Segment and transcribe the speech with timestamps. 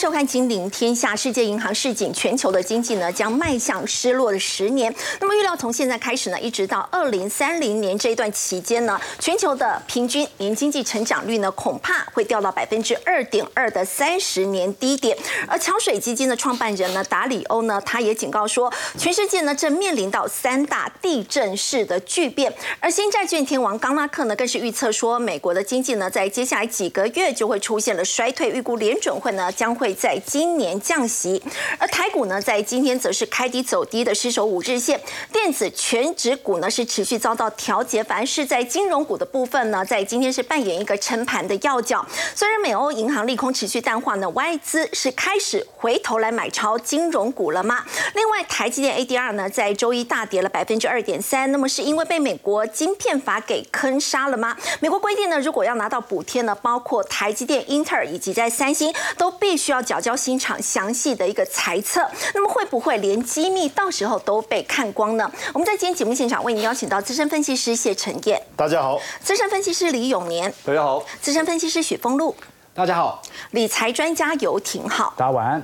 [0.00, 1.12] 收看《金陵天下》。
[1.16, 4.90] 世界银行市井，全球的经济呢将迈向失落的十年。
[5.20, 15.14] 那么预料从现在开始呢，一直到二零三零年这一段期间呢，全球的平均年经济成长率呢，恐怕会掉到百分之二点二的三十年低点。
[15.46, 22.50] 而桥水基金的创办人呢，达里欧呢，他也警告说，全世界呢正面临到三大地震式的巨变。
[22.80, 31.42] 而新债券天王冈拉克呢，更是预测说，美国的经济呢，在接下来几个月就会出现了衰退，预估联准会呢将会在今年降息。
[31.78, 35.00] 而台股呢，在今天则是开低走低的失守五日线，
[35.32, 42.04] 电子全指股呢是持续遭到调节，凡是在金融股的部分呢，在今天是扮演一个撑盘的要角。
[42.34, 47.84] 虽然美欧银行利空持续淡化呢，外资是开始回头来买超金融股了吗？
[48.14, 54.56] 另外，台积电 ADR 呢在周一大跌了百分之二点三，那么是因为被美国晶片法给坑杀了吗？
[54.80, 62.08] 美国规定呢，如果要拿到补贴呢，包括台积电、英特尔以及在三星都必须要缴交新厂详细的一个猜测。
[62.34, 65.30] 那么会不会连机密到时候都被看光呢？
[65.52, 72.34] 我们在今天节目现场为您邀请到资深分析师谢晨燕，大家好；资深分析师李永年，大家好；资深分析师许峰路，
[72.74, 73.20] 大家好；
[73.52, 75.62] 理财专家游廷浩，大家晚安。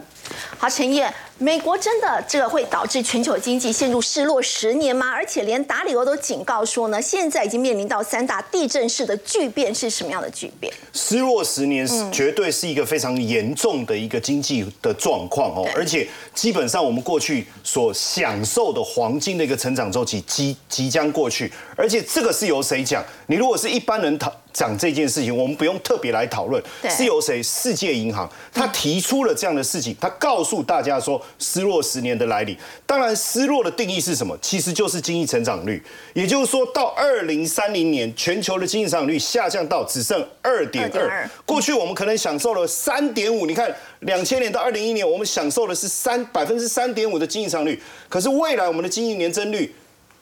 [0.59, 1.13] 好，陈燕。
[1.39, 5.11] 美国真的这个会导致全球经济陷入失落十年吗？
[5.11, 10.73] 而且连达里欧都警告说呢，现在已经面临到三大地震式的巨变，是什么样的巨变？
[10.95, 23.05] 失落十年是绝对是一个非常严重的一个经济的状况哦，而且基本上我们过去所享受的黄金的一个成长周期即即将过去，而且这个是由谁讲？
[23.27, 27.43] 你如果是一般人讨讲这件事情，我们不用特别来讨论，是由谁？
[27.57, 31.21] 世界银行他提出了这样的事情，他告诉大家说。
[31.39, 34.37] 失落十年的来临，当然失落的定义是什么？
[34.43, 41.29] 其实就是经济成长率，也就是说到二零三零年，全球的经济成长率下降到只剩二点二。
[41.45, 49.73] 过去我们可能享受了三点五，你看两千年到二零一年，我们享受的是三百分之三点五的经济成长率，可是未来我们的经济年增率。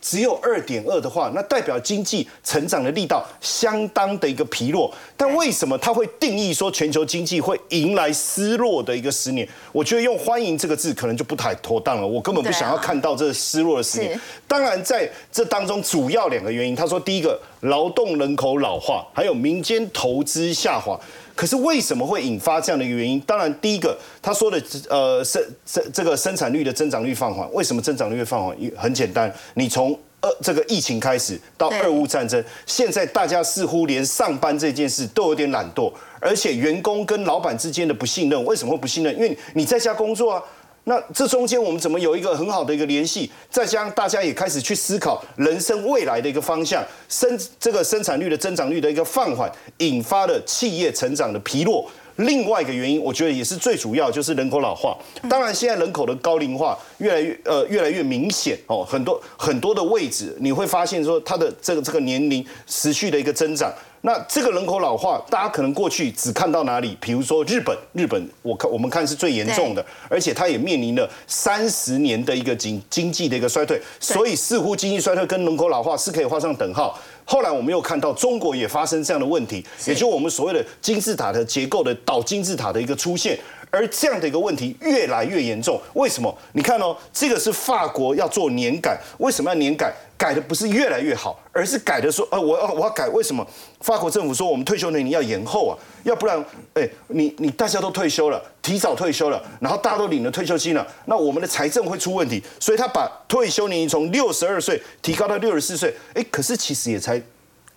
[0.05, 4.93] 只有二点二的话，那代表经济成长的力道相当的一个疲弱。
[5.17, 9.49] 但为什么他会定义说全球经济会迎来失落的一个十年？
[9.73, 12.07] 我觉得用“欢迎”这个字可能就不太妥当了。
[12.07, 14.21] 我根本不想要看到这失落的十年。
[14.47, 21.01] 当然，在这当中主要两个原因，他说第一个劳动人口老化，还有民间投资下滑。
[21.35, 23.21] 可是为什么会引发这样的一个原因？
[23.21, 27.53] 当然，第一个他说的，呃，生生这个生产率的增长率放缓。
[27.53, 28.57] 为什么增长率会放缓？
[28.77, 39.15] 很简单，你从二这个疫情开始到俄乌战争，现在大家似乎连上班这件事都有点懒惰，而且员工跟老板之间的不信任，为什么会不信任？
[39.15, 40.43] 因为你在家工作啊。
[40.85, 43.31] 那这中间我们怎么有一个很好的一个联系？
[43.51, 51.91] 再加上大家也开始去思考人生未来的一个方向，生这个生产率的增长率的一个放缓，引发了企业成长的疲弱。
[52.17, 54.97] 另外一个原因，我觉得也是最主要，就是人口老化。
[55.29, 63.73] 当然，现在人口的高龄化越来越呃越来越明显哦，很多很多的位置你会发现说它的这个这个年龄持续的一个增长。
[64.07, 66.95] 那这个人口老化，大家可能过去只看到哪里？
[67.01, 76.99] 比如说日本，日本我看我们看是最严重的，而且它也面临了三十年的一个经经济的一个衰退，所以似乎经济衰退跟人口老化是可以画上等号。
[77.25, 83.39] 后来我们又看到中国也发生这样的问题，也就我们所谓的金字塔的结构的倒金字塔的一个出现，
[83.75, 85.81] 而这样的一个问题越来越严重。
[85.95, 86.33] 为什么？
[86.53, 89.93] 你看哦，这个是法国要做年改，为什么要年改？
[90.17, 93.45] 改的不是越来越好，而是改的说，呃，我要我要改，为什么？
[93.81, 96.43] 法国政府说我们退休年龄要延后啊，要不然，
[96.75, 107.21] 哎，你你大家都退休了，提早退休了，然后大家都领了退休金了，那我们的财政会出问题，所以他把退休年龄从六十二岁提高到六十四岁，哎，可是其实也才。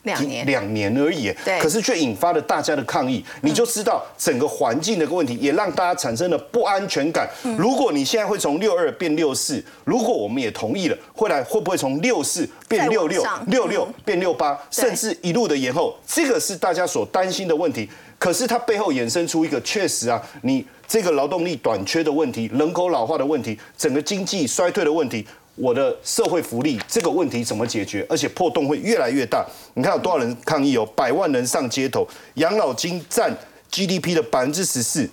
[0.08, 3.24] 两年两年而已，对，可是却引发了大家的抗议。
[3.42, 7.30] 你就知道整个环境的个问题，也让大家产生了不安全感。
[7.58, 15.96] 如果你现在会从六二变六四，如果我们也同意了，会来会不会从六四变六六，六六变六八，甚至一路的延后？
[16.08, 17.88] 这个是大家所担心的问题。
[18.18, 25.28] 可是它背后衍生出一个确实啊，你这个劳动力短缺的问题，人口老化的问题，整个经济衰退的问题。
[25.58, 28.06] 我的社会福利这个问题怎么解决？
[28.08, 29.46] 而且破洞会越来越大。
[29.74, 30.86] 你看有多少人抗议哦？
[30.96, 33.36] 百万人上街头，养老金占
[33.72, 35.10] GDP 的百分之十四。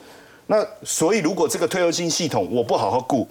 [0.46, 3.26] 那所以如果这个退休金系统我不好好顾，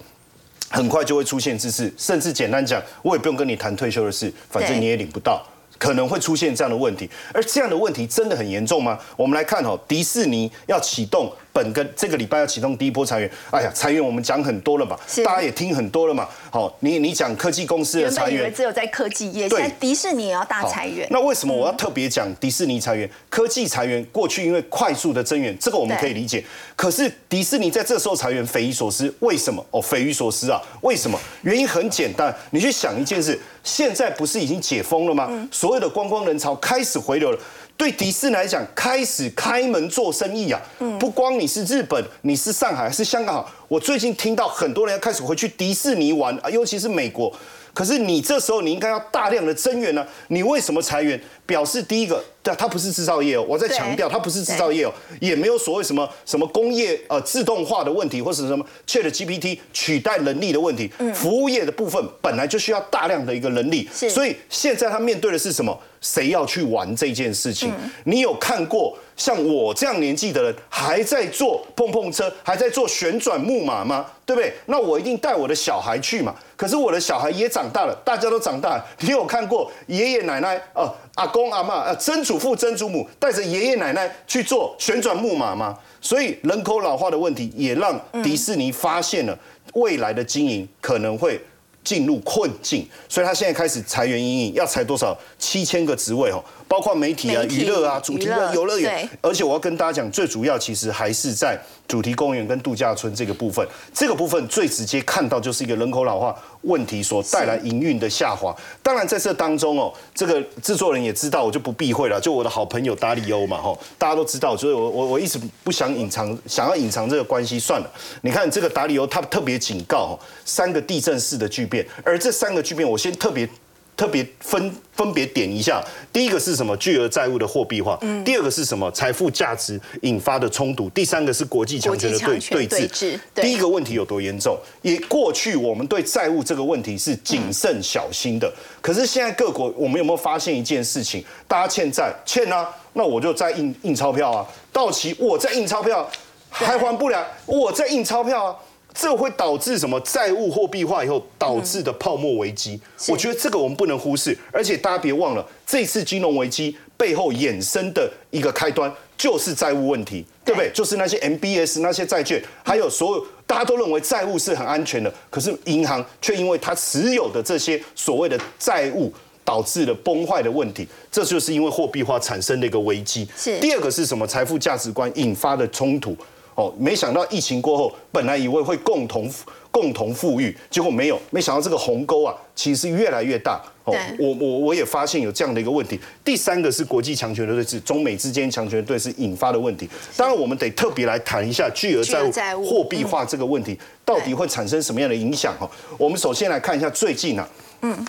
[0.69, 1.93] 很快就会出现之事。
[1.95, 5.45] 甚至简单讲，我也不用跟你谈退休的事，反正你也领不到，
[5.77, 7.07] 可能会出现这样的问题。
[7.31, 8.97] 而这样的问题真的很严重吗？
[9.15, 13.31] 我们来看哦，迪士尼要启动本个这个礼拜要启动第一波裁员。
[13.51, 16.27] 哎呀，裁员我们讲很多了嘛，大家也听很多了嘛。
[16.51, 21.07] 好，你你讲科技公司的裁员，只有在科技业，现在迪士尼也要大裁员。
[21.11, 23.09] 那为什么我要特别讲迪士尼裁员？
[23.29, 26.43] 科技裁员过去因为快速的增援，这个我们可以理解。
[26.75, 29.13] 可是迪士尼在这时候裁员，匪夷所思。
[29.19, 29.63] 为什么？
[29.69, 30.59] 哦，匪夷所思啊！
[30.81, 31.19] 为什么？
[31.43, 35.29] 原因很简单，你去想一件事，现在不是已经解封了吗？
[35.51, 37.39] 所有的观光人潮开始回流了。
[37.83, 40.61] 对迪士尼来讲，开始开门做生意啊！
[40.97, 43.45] 不光你是日本，你是上海，还是香港？
[43.67, 47.29] 我最近听到很多人要开始回去迪士尼玩啊，尤其是美国。
[47.73, 50.05] 可是你这时候你应该要大量的增援呢？
[50.27, 51.19] 你为什么裁员？
[51.45, 60.89] 表示第一个，对，它不是制造业哦，我在强调它不是制造业哦，也没有所谓什么什么工业呃自动化的问题，或者什么 Chat GPT 取代能力的问题。
[61.13, 65.77] 服务业的部分本来就需要大量的一个能力，所以现在他面对的是什么？
[65.99, 67.71] 谁要去玩这件事情？
[68.05, 74.05] 你有看过像我这样年纪的人还在坐碰碰车，还在坐旋转木马吗？
[74.25, 74.53] 对不对？
[74.65, 76.33] 那我一定带我的小孩去嘛。
[76.55, 78.85] 可是我的小孩也长大了，大家都长大了。
[78.99, 85.77] 你有看过爷爷奶奶、呃阿公阿妈、呃曾祖父、曾祖母带着爷爷奶奶去坐旋转木马吗？
[86.01, 89.37] 所以人口老化的问题也让迪士尼发现了
[89.73, 91.39] 未来的经营可能会。
[91.83, 95.13] 进入困境，所以他现在开始裁员，营营要裁多少？
[95.37, 96.41] 七千个职位哦，
[96.73, 99.07] 包括媒体啊、娱乐啊、主题的游乐园。
[99.21, 101.55] 而且我要跟大家讲，最主要其实还是在
[101.87, 103.63] 主题公园跟度假村这个部分。
[103.93, 108.55] 这个部分最直接看到就是一个人口老化问题所带来营运的下滑。
[108.81, 112.19] 当然在这当中哦，这个制作人也知道，我就不避讳了。
[112.19, 117.91] 就我的好朋友达里欧嘛，吼，大家都知道，所以我我我一直不想隐藏，想要隐藏这个关系算了。
[118.21, 123.47] 你看这个达里欧，他特别警告，三个地震式的巨变，而这三个巨变，我先特别。
[123.95, 126.75] 特别分分别点一下，第一个是什么？
[126.77, 127.97] 巨额债务的货币化。
[128.01, 128.23] 嗯。
[128.23, 128.89] 第二个是什么？
[128.91, 130.89] 财富价值引发的冲突。
[130.89, 133.19] 第三个是国际强权的对对峙。
[133.35, 134.57] 第一个问题有多严重？
[134.81, 138.51] 也过去我们对债务这个问题是谨慎小心的。
[138.81, 141.23] 可是现在各国，我们有没有发现一件事情？
[141.47, 146.09] 大家欠债欠啊，那我就再印印钞票啊，到期我再印钞票，
[146.49, 148.55] 还还不了，我再印钞票啊。
[148.93, 152.79] 这会导致什么债务货币化以后导致的泡沫危机？
[153.09, 160.69] 我觉得这个我们不能忽视，而且大家别忘了，这次金融危机背后衍生的一个开端就是债务问题，对不对？
[160.71, 169.11] 就是那些 MBS 那些债券，还有所有大家都认为债务是很安全的，可是银行却因为它持有的这些所谓的债务
[169.43, 173.27] 导致了崩坏的问题，这就是因为货币化产生的一个危机。
[173.35, 174.25] 是第二个是什么？
[174.27, 176.15] 财富价值观引发的冲突。
[176.55, 179.29] 哦，没想到疫情过后，本来以为会共同
[179.71, 181.19] 共同富裕，结果没有。
[181.31, 183.59] 没想到这个鸿沟啊，其实越来越大。
[183.85, 185.99] 哦，我我我也发现有这样的一个问题。
[186.23, 189.89] 第三个是国际强权的对峙，中美之间强权对峙引发的问题。
[190.15, 195.53] 当然，我们得特别来谈一下巨额债务货币化这个问题，到底会产生什么样的影响？
[195.59, 197.49] 哈，我们首先来看一下最近啊，
[197.81, 198.05] 嗯，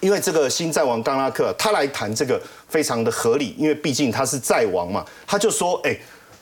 [0.00, 5.96] 因为这个新债王冈拉克他来谈这个非常的合理，因为毕竟他是债王嘛，他就说，哎。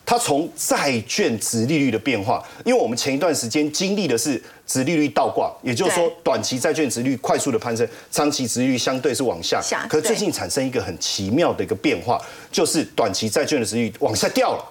[0.07, 9.63] 它从债券值利率的变化，因为我们前一段时间经历的是值利率倒挂，也就是说短期债券值率快速的攀升，长期值率相对是往下。
[9.89, 12.21] 可是最近产生一个很奇妙的一个变化，
[12.53, 14.65] 就是短期债券的值率往下掉了。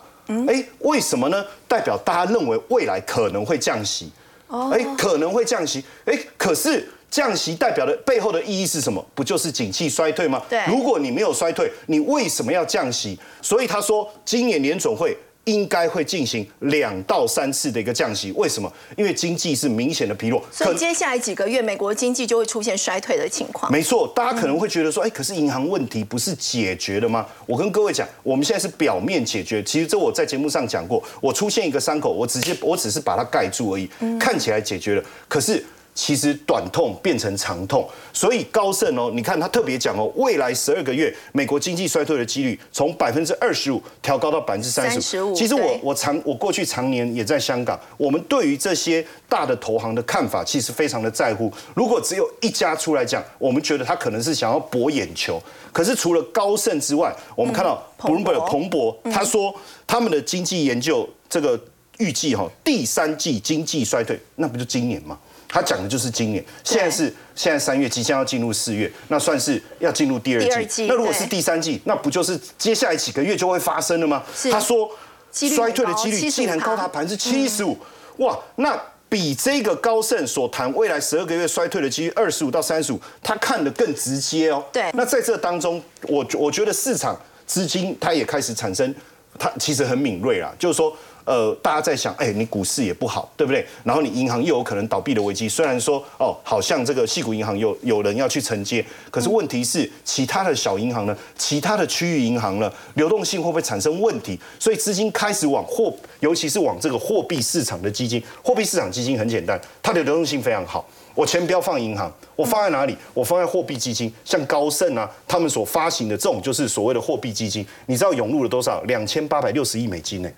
[0.48, 1.44] 哎，为什么呢？
[1.68, 4.12] 代表大家认为未来可能会降息。
[4.48, 5.84] 哎，可能会降息。
[6.06, 6.88] 哎，可是。
[7.14, 9.06] 降息代表的背后的意义是什么？
[9.14, 10.42] 不就是景气衰退吗？
[10.50, 10.60] 对。
[10.68, 13.16] 如果你没有衰退，你为什么要降息？
[13.40, 18.32] 所以他说，今年联总会应该会进行两到三次的一个降息。
[18.32, 18.74] 为什么？
[18.98, 20.44] 因为经济是明显的疲弱。
[20.52, 23.72] 所以接下来几个月，美国经济就会出现衰退的情况。
[23.72, 27.24] 没错，大家可能会觉得说，哎，可是银行问题不是解决了吗？
[27.46, 29.62] 我跟各位讲，我们现在是表面解决。
[29.62, 33.88] 其实这我在节目上讲过，我出现一个伤口，我直接我只是把它盖住而已，
[34.20, 35.64] 看起来解决了，可是。
[35.96, 45.34] 其实短痛变成长痛，所以高盛哦，你看他特别讲哦，未来十二个月美国经济衰退的几率从百分之二十五调高到百分之三十五。
[45.36, 51.52] 其实我我常我过去常年也在香港，我们对于这些大的投行的看法其实非常的在乎。
[51.76, 55.42] 如果只有一家出来讲，我们觉得他可能是想要博眼球。
[55.72, 59.54] 可是除了高盛之外，我们看到 Bloomberg 彭博他说
[59.86, 61.60] 他们的经济研究这个
[62.00, 65.18] 预计哈第三季经济衰退，那不就今年吗？
[65.54, 70.88] 他讲的就是今年，现在是现在三月，即将要进入四月，那算是要进入第二季。
[70.88, 74.24] 那如果是第三季，那不就是接下来几个月就会发生了吗？
[74.52, 74.90] 他说，
[75.32, 77.78] 衰退的几率竟然高达百分之七十五，
[78.18, 78.76] 哇，那
[79.08, 84.66] 比这个高盛所谈未来十二个月衰退的几率二十五到三十五，他看得更直接哦。
[84.74, 88.92] 对，那在这当中，我我觉得市场资金它也开始产生，
[89.38, 90.98] 它其实很敏锐啦，就是说。
[91.26, 93.66] 呃，大家在想，哎，你股市也不好，对不对？
[93.84, 95.48] 然后你银行又有可能倒闭的危机。
[95.48, 101.18] 虽然说，哦，好像这个细谷银行有有人要去承接，可是问题是，其他的小银行呢？
[101.38, 102.72] 其他的区域银行呢？
[102.96, 104.40] 流动性会不会产生问题？
[104.60, 108.22] 所以资金开始往货，尤其是往这个货币市场的基金。
[108.44, 110.86] 货币市场基金很简单，它的流动性非常好。
[111.16, 112.98] 我钱不要放银行，我放在哪里？
[113.14, 117.66] 我放在货币基金，像高盛啊，他们所发行的这种就是所谓的货币基金。
[117.86, 118.82] 你知道涌入了多少？
[118.84, 120.30] 两千八百六十亿美金呢？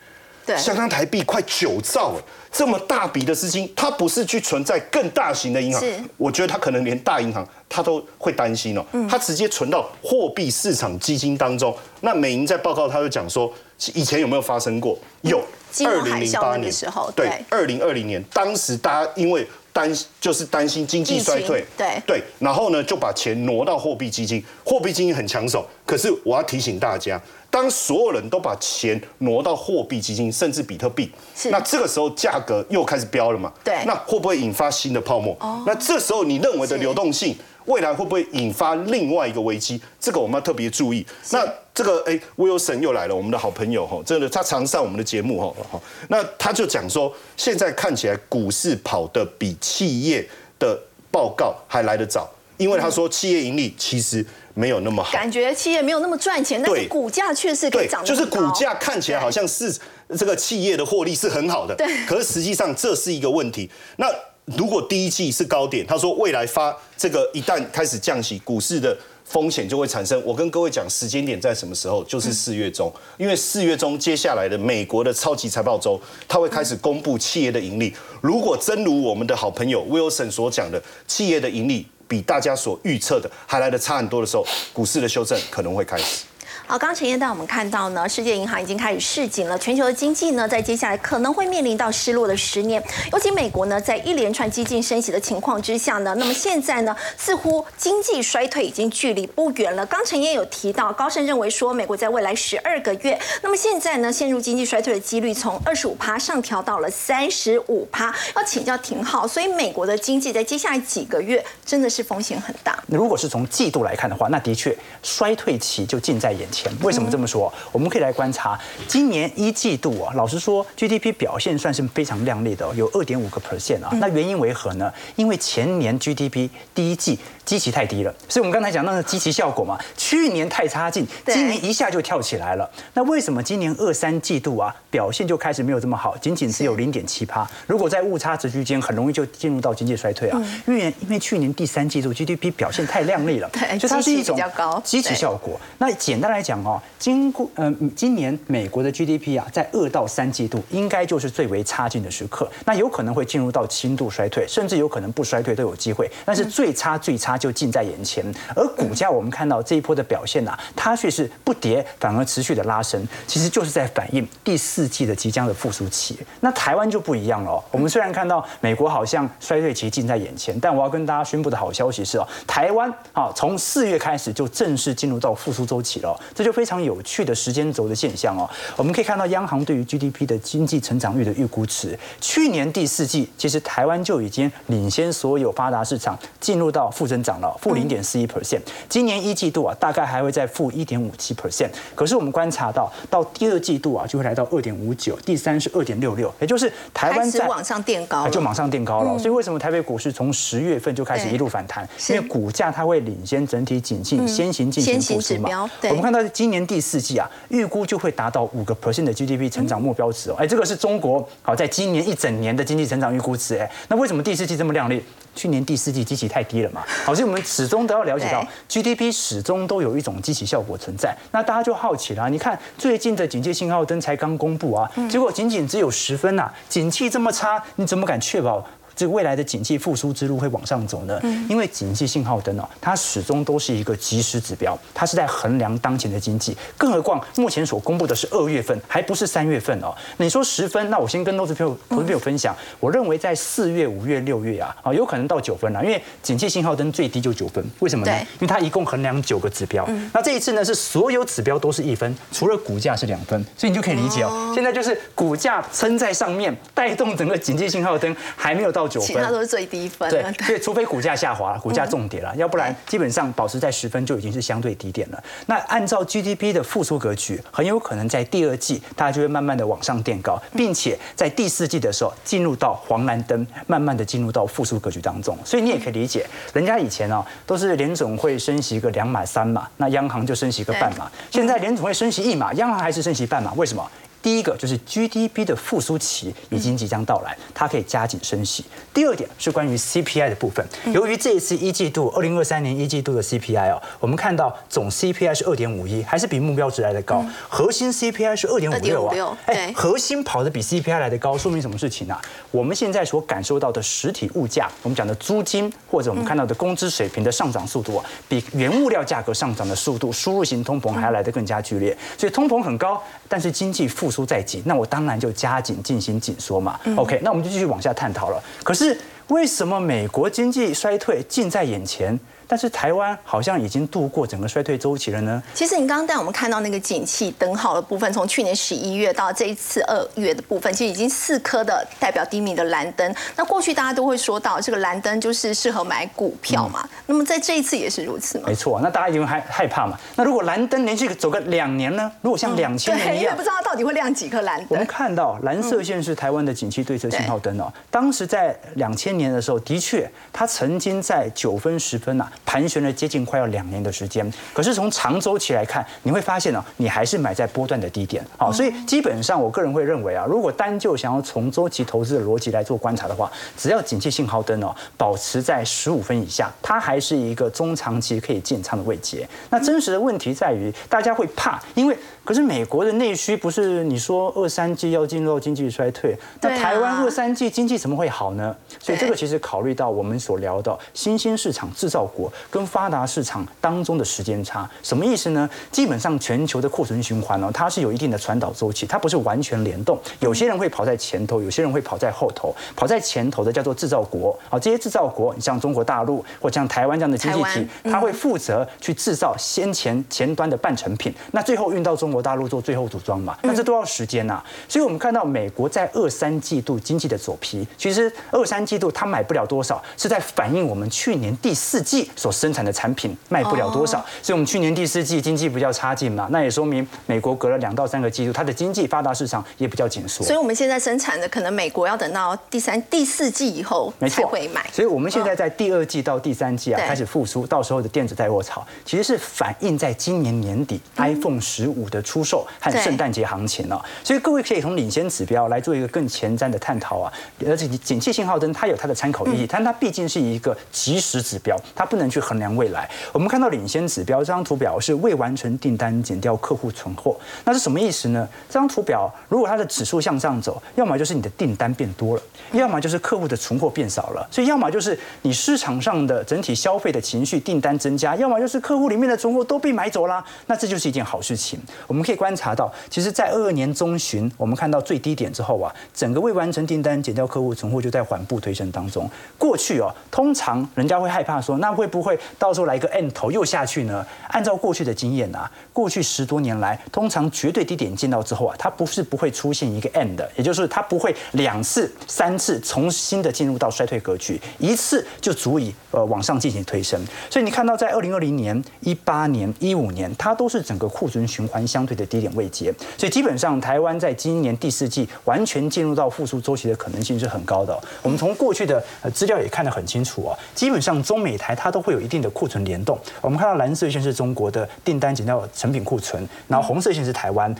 [0.57, 5.83] 相当台币快九兆哎，这么大笔的资金，它不是去存在更大型的银行，
[6.17, 11.75] 我觉得它可能连大银行它都会担心哦，它直接存到货币市场基金当中。
[12.01, 13.51] 那美银在报告，他就讲说，
[13.93, 14.97] 以前有没有发生过？
[15.21, 15.41] 有，
[15.85, 16.71] 二零零八年。
[16.71, 27.21] 时候，对，二零二零年，当时大家因为担就是担心经济衰退，对对，然后呢就把钱挪到货币基金，货币基金很抢手，可是我要提醒大家。
[27.49, 31.11] 当所有人都把钱挪到货币基金，甚至比特币，
[31.51, 33.51] 那这个时候价格又开始飙了嘛？
[33.65, 35.35] 对，那会不会引发新的泡沫？
[35.41, 39.81] 哦，那这时候你认为的流动性，未来会不会引发另外一个危机？
[39.99, 41.05] 这个我们要特别注意。
[41.31, 45.81] 那这个哎，Wilson 又来了，我们的好朋友哈，真的他常上我们的节目哈。
[46.09, 50.79] 那他就讲说，现在看起来股市跑得比企业的
[51.11, 54.25] 报告还来得早，因为他说企业盈利其实。
[54.57, 58.01] 没有那么好，感觉企业没有那么赚钱，但是股价确实可以涨。
[58.05, 59.77] 就是股价看起来好像是
[60.17, 62.05] 这个企业的获利是很好的，对。
[62.05, 63.69] 可是实际上这是一个问题。
[63.97, 64.07] 那
[64.45, 70.21] 如果第一季是高点，他说未来发这个一旦开始降息，股市的风险就会产生。
[70.23, 72.03] 我跟各位讲时间点在什么时候？
[72.03, 77.93] 就是四月中，因为四月中接下来的美国的超级财报周，他会开始公布企业的盈利。
[78.21, 81.87] 如果真如我们的好朋友 Wilson 所讲的，企业的盈利。
[82.07, 86.23] 比大家所预测的还来的差很多的时候，股市的修正可能会开始。
[86.67, 92.83] 好，刚刚陈燕带我们看到呢，世界银行已经开始示警了，全球的经济呢，在接下来可能会面临到失落的十年。
[93.11, 99.85] 尤其美国呢，在一连串激进升息的情况之下呢，那么现在呢，似乎经济衰退已经距离不远了。
[99.85, 108.11] 刚陈燕有提到，高盛认为说，美国在未来十二个月，那么现在呢，陷入经济衰退的几率从二十五趴上调到了三十五趴。
[108.35, 112.83] 要请教廷浩，所以美国的经济在接下来几个月真的是风险很大。
[112.87, 116.54] 如果是从季度来看的话，那的确衰退期就近在眼前。
[116.81, 117.51] 为什么这么说？
[117.71, 123.89] 我们可以来观察今年一季度啊，老实说，GDP 表现算是非常亮丽的，有二点五个 percent 啊。
[123.99, 124.91] 那原因为何呢？
[125.15, 132.69] 因为前年 GDP 第一季基期太低了，所以我们刚才讲那个基期效果嘛，去年太差劲，今年一下就跳起来了。
[132.93, 137.47] 那为什么今年二三季度啊表现就开始没有这么好，仅仅只有零点七趴？
[137.67, 140.41] 如果在误差值区间，很容易就进入到经济衰退啊。
[140.65, 143.49] 因为因为去年第三季度 GDP 表现太亮丽了，
[143.79, 144.39] 所以它是一种
[144.83, 145.59] 基期效果。
[145.77, 156.09] 那简单来讲哦，经过嗯，今年美国的 GDP 啊，在二到三季度应该就是最为差劲的时刻，那有可能会进入到轻度衰退，甚至有可能不衰退都有机会。
[156.25, 158.23] 但是最差最差就近在眼前，
[158.55, 166.17] 而股价我们看到这一波的表现啊，它却是不跌，反而持续的拉升，其实就是在反映第四季的即将的复苏期。
[166.39, 176.75] 那台湾就不一样了，我们虽然看到美国好像衰退期近在眼前，但我要跟大家宣布的好消息是哦，台湾啊，从四月开始就正式进入到复苏周期了，这就非常。
[176.85, 188.59] 有趣的时间轴的现象哦，我们可以看到央行对于 GDP 的经济成长率的预估值，去年第四季其实台湾就已经领先所有发达市场进入到负增长了，负零点四一 percent。
[188.87, 191.69] 今年一季度啊，大概还会在负一点五七 percent。
[191.95, 199.17] 可是我们观察到，到第二季度啊，就会来到二点五九，第三是二点六六，也就是台湾在往上垫高，就往上垫高了。
[199.17, 201.87] 所以为什么台北股市从十月份就开始一路反弹？
[202.09, 205.49] 因为股价它会领先整体景气，先行进行复苏嘛。
[205.83, 206.65] 我们看到今年。
[206.65, 210.35] 第四季啊，预估就会达到五个 percent 的 GDP 成长目标值哦。
[210.39, 213.55] 哎，这个是中国好在今年一整年的经济成长预估值。
[213.55, 215.03] 哎，那为什么第四季这么亮丽？
[215.35, 216.83] 去年第四季基期太低了嘛。
[217.05, 221.15] 好，所以我们始终都要了解到 GDP 始终都有一种基期效果存在。
[221.31, 228.65] 那大家就好奇了，你看最近的警戒信号灯才刚公布啊，结果仅仅只有十分呐，景气这么差，你怎么敢确保？
[228.95, 231.19] 这个未来的景气复苏之路会往上走呢？
[231.49, 236.55] 因为景气信号灯哦，它始终都是一个即时指标，它是在衡量当前的经济。
[236.77, 239.93] 更何况目前所公布的是二月份，还不是三月份哦。
[240.17, 245.83] 你说十分，那我先跟投资朋友、投资朋友分享，我认为在四月、五月、六月啊，啊，有可能到九分了。
[245.83, 248.17] 因为景气信号灯最低就九分，为什么呢？
[248.35, 249.85] 因为它一共衡量九个指标。
[250.13, 254.53] 那这一次呢，是所有指标都是一分，除了股价是两分，所以你就可以理解哦。
[254.55, 258.84] 现在就是股价撑在上面，带动整个景气信号灯还没有到。
[258.85, 260.09] 到九分，其他都是最低分。
[260.09, 265.23] 对，所以除非股价下滑，股价重跌了，要不然基本上保持在十分就已经是相对低点了。
[265.47, 275.37] 那按照 GDP 的复苏格局，很有可能在第二季，大家就会慢慢的往上垫高，并且在第四季的时候进入到黄蓝灯，慢慢的进入到复苏格局当中。
[275.43, 283.89] 所以你也可以理解，人家以前哦都是联总会升息个两码三码，那央行就升息个半码，现在联总会升息一码，央行还是升息半码，为什么？
[284.25, 288.65] 第一个就是 GDP 的复苏期已经即将到来，它可以加紧升息。
[288.91, 302.17] 第二点是关于 CPI 的部分，由于这一次一季度二零二三年一季度的 CPI 哦，我们看到总 CPI 是二点五一，还是比目标值来的高，核心 CPI 是二点五六啊，哎，核心跑的比 CPI 来的高，说明什么事情呢？
[302.49, 316.79] 我们现在所感受到的实体物价，我们讲的租金或者我们看到的工资水平的上涨速度啊，比原物料价格上涨的速度，输入型通膨还要来得更加剧烈，所以通膨很高，但是经济复缩在即，那我当然就加紧进行紧缩嘛。
[316.95, 318.41] OK，那我们就继续往下探讨了。
[318.63, 322.17] 可是为什么美国经济衰退近在眼前？
[322.47, 325.41] 但是台湾好像已经度过整个衰退周期了呢。
[325.53, 333.15] 其实你刚刚带我们看到那个景气灯号的部分，从去年十一月到这一次二月的部分，其实已经四颗的代表低迷的蓝灯。
[333.35, 336.87] 那过去大家都会说到这个蓝灯就是适合买股票嘛。
[337.05, 338.45] 那么在这一次也是如此吗？
[338.47, 338.79] 没错。
[338.81, 339.97] 那大家因为害害怕嘛。
[340.15, 342.11] 那如果蓝灯连续走个两年呢？
[342.21, 344.67] 如果像两千年一样，不知道到底会亮几颗蓝灯。
[344.69, 347.71] 我们看到蓝色线是台湾的景气对策信号灯哦。
[347.89, 353.25] 当时在两千年的时候，的确它曾经在九分十分呐盘旋了接近。
[353.25, 369.27] 快要两年的时间，可是从长周期来看，你会发现呢，你还是买在波段的低点，好，所以基本上我个人会认为啊，如果单就想要从周期投资的逻辑来做观察的话，只要景气信号灯哦保持在十五分以下，它还是一个中长期可以建仓的位阶。
[369.49, 378.55] 那真实的问题在于，大家会怕，因为可是美国的内需不是你说二三季要进入到经济衰退，那台湾二三季经济怎么会好呢？
[378.85, 383.03] 所以这个其实考虑到我们所聊的新兴市场制造国跟发达。
[383.15, 385.49] 市场当中的时间差什么意思呢？
[385.71, 389.97] 基本上全球的库存循环呢，它是有一定的传导周期，它不是完全联动。
[390.19, 392.53] 有些人会跑在前头，有些人会跑在后头。
[392.75, 404.43] 跑在前头的叫做制造国，好，这些制造国，你像中国大陆或像台湾这样的经济体，它会负责去制造先前前端的半成品，那最后运到中国大陆做最后组装嘛，那这都要时间呐。
[404.67, 420.23] 所以我们看到美国在二三季度经济的走皮，其实二三季度它买不了多少，是在反映我们去年第四季所生产的产品卖不了多少，所以我们去年第四季经济比较差劲嘛，那也说明美国隔了两到三个季度，它的经济发达市场也比较紧缩。
[420.23, 424.65] 所以我们现在生产的可能美国要等到第三、第四季以后才会买。
[424.71, 433.83] 所以我们现在在第二季到第三季啊开始复苏，到时候的电子带货潮其实是反映在今年年底 iPhone 十五的出售和圣诞节行情了。
[434.03, 437.11] 所以各位可以从领先指标来做一个更前瞻的探讨啊。
[437.45, 442.89] 而且景气信号灯它有它的参考意义，但它毕竟是一个即时指标，它不能去衡量未来。
[443.11, 448.27] 我们看到领先指标这张图表是未完成订单减掉客户存货，那是什么意思呢？
[448.47, 452.21] 这张图表如果它的指数向上走，要么就是你的订单变多了，
[452.51, 461.59] 要么就是客户的存货变少了，所以要么就是你市场上的整体消费的情绪订单增加，要么就是客户里面的存货都被买走了，那这就是一件好事情。
[461.87, 469.09] 我们可以观察到，其实，在二二年中旬，我们看到最低点之后啊，整个未完成订单减掉客户存货就在缓步推升当中。
[469.37, 474.05] 过去哦，通常人家会害怕说，那会不会到时候来一个 N 头又下去呢？
[474.29, 486.99] 按照过去的经验啊，过去十多年来，通常绝对低点见到之后啊，它不是不会出现一个 end，也就是它不会两次、三次重新的进入到衰退格局，一次就足以呃往上进行推升。
[487.29, 492.73] 所以你看到在二零二零年、一八年、一五年，它都是整个库存循环相对的低点位阶。
[492.97, 497.77] 所以基本上台湾在今年第四季完全进入到复苏周期的可能性是很高的。
[498.01, 502.97] 我们从过去的资料也看得很清楚啊，基本上中美台它都会有一定的库存联动。
[503.21, 507.53] 我们看到蓝色线是中国的订单减掉成品库存，然后红色线是台湾，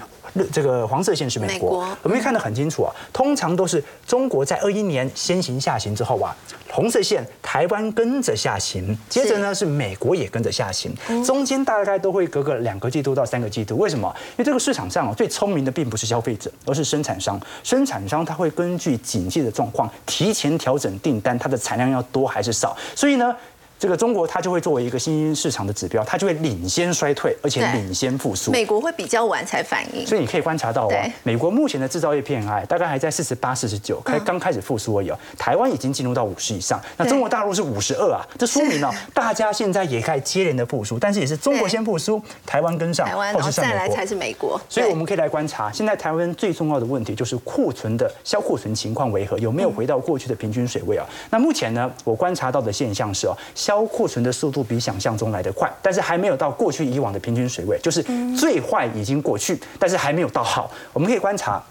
[0.52, 1.80] 这个黄色线是美国。
[2.04, 6.36] 我们可以看得很清楚啊，通常都是中国在二一年先行下行之后啊，
[6.70, 10.94] 红色线台湾跟着下行，接着呢是美国也跟着下行，
[11.24, 13.78] 中间大概都会隔个两个季度到三个季度。
[13.78, 14.14] 为什么？
[14.32, 17.40] 因为这个市场上啊，最聪明的并不是消费者，而是生产商。
[17.64, 22.76] 生产商他会根据经济的状况提前调整订单，它的产量要多还是少。
[22.96, 23.36] 所以呢。
[23.78, 28.52] 这个中国它就会作为一个新兴市场的指标，它就会领先衰退，而且领先复苏。
[28.52, 35.20] 美国会比较晚才反应，所以你可以观察到啊，美国目前的制造业 PMI 大概还在四十八、四十九，开刚开始复苏而已哦。
[35.38, 44.60] 台湾已经进入到五十以上，那中国大陆是五十二啊，这说明呢，大家现在也开始接连的复苏，但是也是中国先复苏，台湾跟上，台湾然后再来才是美国。
[44.70, 51.06] 所以我们可以来观察，现在台湾最重要的问题就是库存的销库存情况为何，有没有回到过去的平均水位啊？
[51.30, 58.02] 那目前呢，我观察到的现象是哦，销高库存的速度比想象中来得快，但是还没有到过去以往的平均水位，就是
[58.34, 60.72] 最坏已经过去，但是还没有到好。
[60.94, 61.62] 我们可以观察。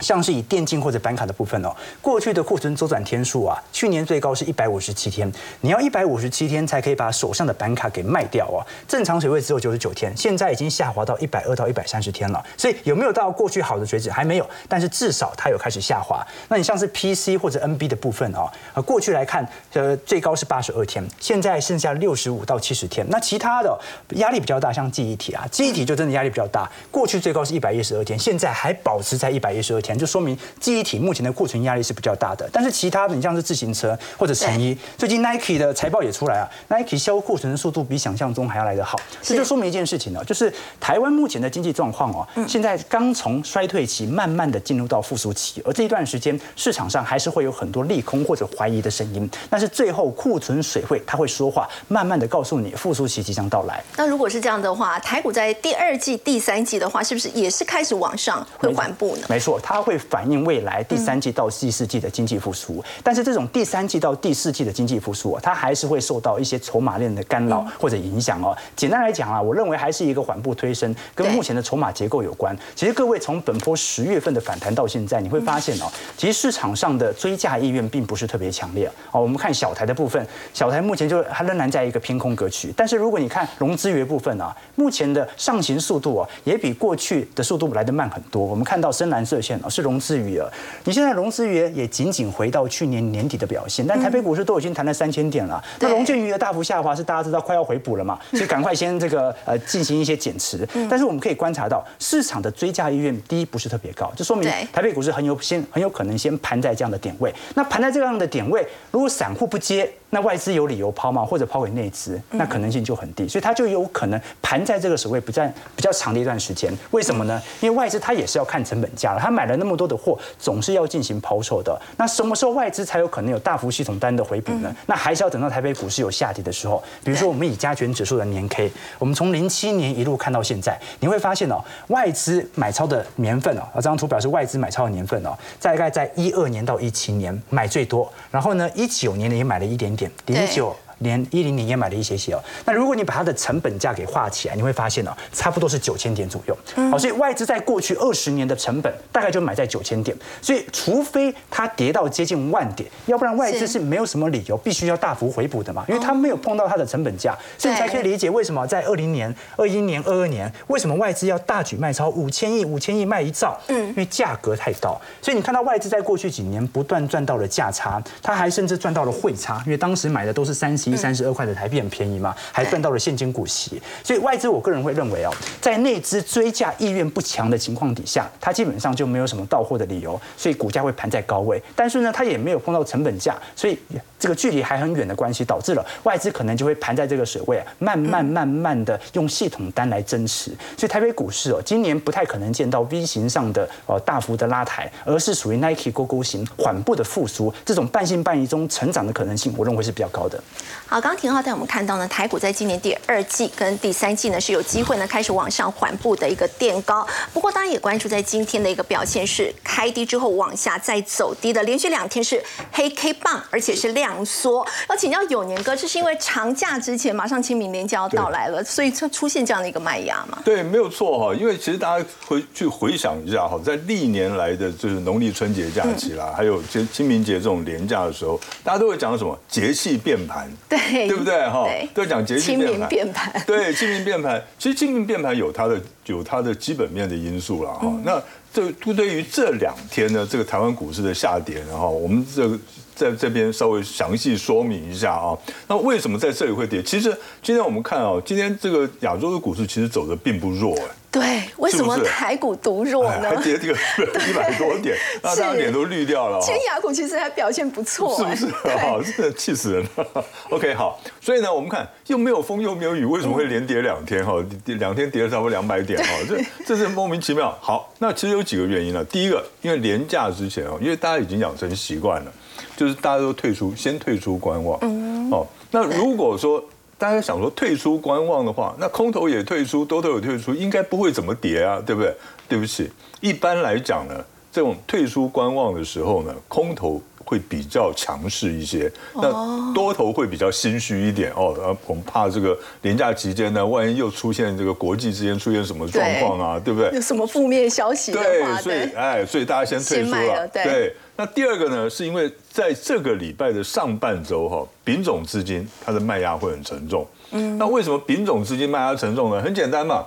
[0.00, 8.64] 像是以电竞或者板卡的部分哦，过去的库存周转天数啊，去年最高是一百五十七天，你要一百五十七天才可以把手上的板卡给卖掉哦。
[8.88, 12.44] 正常水位只有九十九天，现在已经下滑到一百二到一百三十天了。
[12.56, 16.26] 所以有没有到过去好的水准还没有，但是至少它有开始下滑。
[16.48, 23.06] 那你像是 PC 或者 NB 的部分哦，啊过去来看，呃最高是八十二天，现在剩下六十五到七十天。
[23.10, 23.78] 那其他的
[24.16, 26.70] 压力比较大，像记忆体啊，记忆体就真的压力比较大。
[26.90, 29.89] 过去最高是一百一十二天，现在还保持在一百一十二天。
[29.98, 53.82] 就说明记忆体目前的库存压力是比较大的，但是其他的你像是自行车或者成衣，最近 Nike 的财报也出来啊，Nike 销库存的速度比想象中还要来得好，这就说明一件事情呢，就是台湾目前的经济状况哦，现在刚从衰退期慢慢的进入到复苏期，而这一段时间市场上还是会有很多利空或者怀疑的声音，但是最后库存水会它会说话，慢慢的告诉你复苏期即将到来。
[53.96, 59.26] 那如果是这样的话，台股在第二季、第三季的话，是不是也是开始往上会缓步呢？
[59.28, 59.90] 没错，它。
[59.90, 68.56] 会反映未来第三季到第四季的经济复苏，但是这种第三季到第四季的经济复苏啊，它还是会受到一些筹码链的干扰或者影响哦。
[68.76, 72.56] 简单来讲啊，我认为还是一个缓步推升，跟目前的筹码结构有关。
[72.76, 79.20] 其实各位从本波十月份的反弹到现在，你会发现哦，其实市场上的追价意愿并不是特别强烈哦。
[79.20, 82.72] 我们看小台的部分，小台目前就它仍然在一个偏空格局。
[82.76, 88.44] 但是如果你看融资源部分啊，目前的上行速度啊，也比过去的速度来得慢很多。
[88.44, 89.69] 我们看到深蓝色线哦。
[89.70, 90.50] 是融资余额，
[90.84, 100.68] 你现在融资余额也仅仅回到去年年底的表现，但台北股市都已经谈了三千点了，那融券余额大幅下滑是大家知道快要回补了嘛，所以赶快先这个呃进行一些减持。
[100.88, 107.32] 但是我们可以观察到市场的追加意愿第一不是特别高，就说明台北股市很有先很有可能先盘在这样的点位。
[107.54, 111.24] 那盘在这样的点位，如果散户不接，那外资有理由抛吗？
[111.24, 116.72] 或者抛给内资，那可能性就很低，所以它就有可能盘在这个所谓不在比较长的一段时间。
[116.90, 117.40] 为什么呢？
[117.60, 121.80] 因为外资它也是要看成本价了，它买了那么多的货，总是要进行抛售的。
[121.96, 124.74] 那什么时候外资才有可能有大幅系统单的回补呢？
[124.86, 126.82] 那还是要等到台北股市有下跌的时候。
[127.04, 135.30] 比如说我们以加权指数的年 K，我们从零七年一路看到现在，你会发现哦，外资买超的年份哦，啊这张图表示外资买超的年份哦，
[135.62, 140.46] 大概在一二年到一七年买最多，然后呢一九年呢也买了一点点。
[140.46, 142.42] 零九年一零年也买了一些些哦。
[142.64, 146.56] 那如果你把它的成本价给画起来，你会发现哦，差不多是九千点左右。
[146.90, 150.16] 好，所以外资在过去二十年的成本大概就买在九千点。
[150.40, 155.84] 所以除非它跌到接近万点，要不然外资是没有什么理由必须要大幅回补的嘛。
[155.88, 163.58] 因为它没有碰到它的成本价，所以才可以理解为什么在二零年、二一年、二二年，为什么外资要大举卖超五千亿、五千亿卖一兆？
[163.68, 165.00] 嗯，因为价格太高。
[165.22, 173.80] 所以你看到外资在过去几年不断赚到了价差，它还甚至赚到了汇差，因为当时买的都是三十一、三十二块的台币，很便宜嘛，还赚到了现金股息。
[174.02, 181.62] 所以外资，我个人会认为哦，在内资追价意愿不强的情况底下，它基本上就没有什么到货的理由，所以股价会盘在高位。
[181.76, 183.78] 但是呢，它也没有碰到成本价，所以
[184.18, 190.50] 这个距离还很远的关系，导致了外资可能就会盘在这个水位，慢慢慢慢的用系统单来增持。
[190.76, 200.42] 所以台北股市哦，今年不太可能见到 V 型上的呃大幅的拉抬，而是属于 Nike 勾勾型缓步的复苏，这种半信半疑中成长的可能性，我认为是比较高的。
[200.86, 207.06] 好，刚刚廷浩带我们看到呢，台股在今年第二季跟第三季呢是有机会呢开始往上缓步的一个垫高。
[207.32, 214.66] 不过，大家也关注在今天的一个表现是开低之后往下再走低的，连续两天是黑 K 棒，而且是量缩。
[214.88, 220.38] 要请教永年哥，这是因为长假之前马上清明年就要到来了，所以出出现这样的一个卖压嘛？
[220.44, 221.32] 对，没有错哈。
[221.32, 230.50] 因为其实大家回去回想一下哈，在历年来的就是农历春节假期啦，还有清清明节这种年假的时候，大家都会讲什么节气变盘。
[230.70, 231.68] 对，对不对哈？
[231.92, 234.40] 都讲节气变盘，对，清明变盘。
[234.56, 237.92] 其实清明变盘有它的有它的基本面的因素了哈。
[238.04, 242.48] 那这对于这两天呢，这个台湾股市的下跌，然后我们这
[242.94, 245.36] 在这边稍微详细说明一下啊。
[245.66, 246.80] 那为什么在这里会跌？
[246.80, 247.10] 其实
[247.42, 250.84] 今天我们看啊，今天这个亚洲的股市其实走的并不弱哎。
[251.10, 253.30] 对，为什么台股独弱呢？
[253.30, 253.74] 还跌这个
[254.28, 256.38] 一百多点，那大家脸都绿掉了。
[256.40, 258.52] 今天雅股其实还表现不错，是不是？
[258.78, 260.24] 好，真的气死人了。
[260.50, 264.24] OK，好，所以呢，我们看又没有风又没有雨，为什么会连跌两天？
[264.24, 264.34] 哈，
[264.66, 267.58] 两天跌了差不多两百点，哈，这这是莫名其妙。
[267.60, 269.04] 好，那其实有几个原因呢。
[269.06, 272.32] 第一个，因为廉价之前哦，因为大家已经养成习惯了，
[272.76, 274.78] 就是大家都退出，先退出观望。
[274.82, 276.64] 嗯，哦，那如果说。
[277.00, 282.14] 大家想说退出观望的话，那空头也退出，多头也退出，应该不会怎么跌啊，对不对？
[282.46, 282.90] 对不起，
[283.22, 284.14] 一般来讲呢，
[284.52, 291.54] 这种退出观望的时候呢，空头会比较强势一些，那多头会比较心虚一点哦。
[291.56, 296.90] 呃，我们怕这个廉价期间呢，万一又出现这个国际之间出现什么状况啊，对不对？
[296.92, 298.12] 有什么负面消息？
[298.12, 300.94] 对，所以哎，所以大家先退出了，对。
[301.20, 307.06] 那第二个呢，是因为在这个礼拜的上半周哈，丙种资金它的卖压会很沉重。
[307.32, 309.42] 嗯，那为什么丙种资金卖压沉重呢？
[309.42, 310.02] 很简单嘛，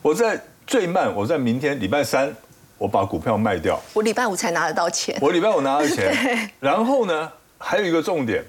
[0.00, 2.32] 我在最慢，我在明天礼拜三，
[2.78, 5.18] 我把股票卖掉，我礼拜五才拿得到钱。
[5.20, 8.44] 我礼拜五拿到钱， 然后呢，还有一个重点，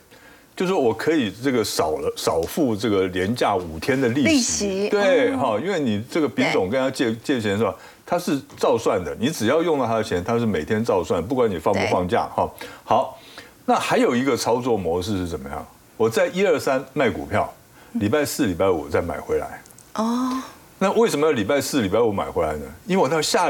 [0.55, 4.87] 就是我可以这个少了少付这个廉价五天的利息。
[4.89, 7.73] 对，哈，因为你这个丙种跟他借借钱是吧？
[8.13, 12.47] 它是照算的，你只要用了他的钱，他是每天照算，不管你放不放假哈。
[12.83, 13.17] 好，
[13.65, 15.65] 那还有一个操作模式是怎么样？
[15.97, 17.51] 我在一二三卖股票，
[17.93, 19.59] 礼拜四、礼拜五再买回来。
[19.95, 20.39] 哦。
[20.77, 22.65] 那为什么要礼拜四、礼拜五买回来呢？
[22.85, 23.49] 因为我到下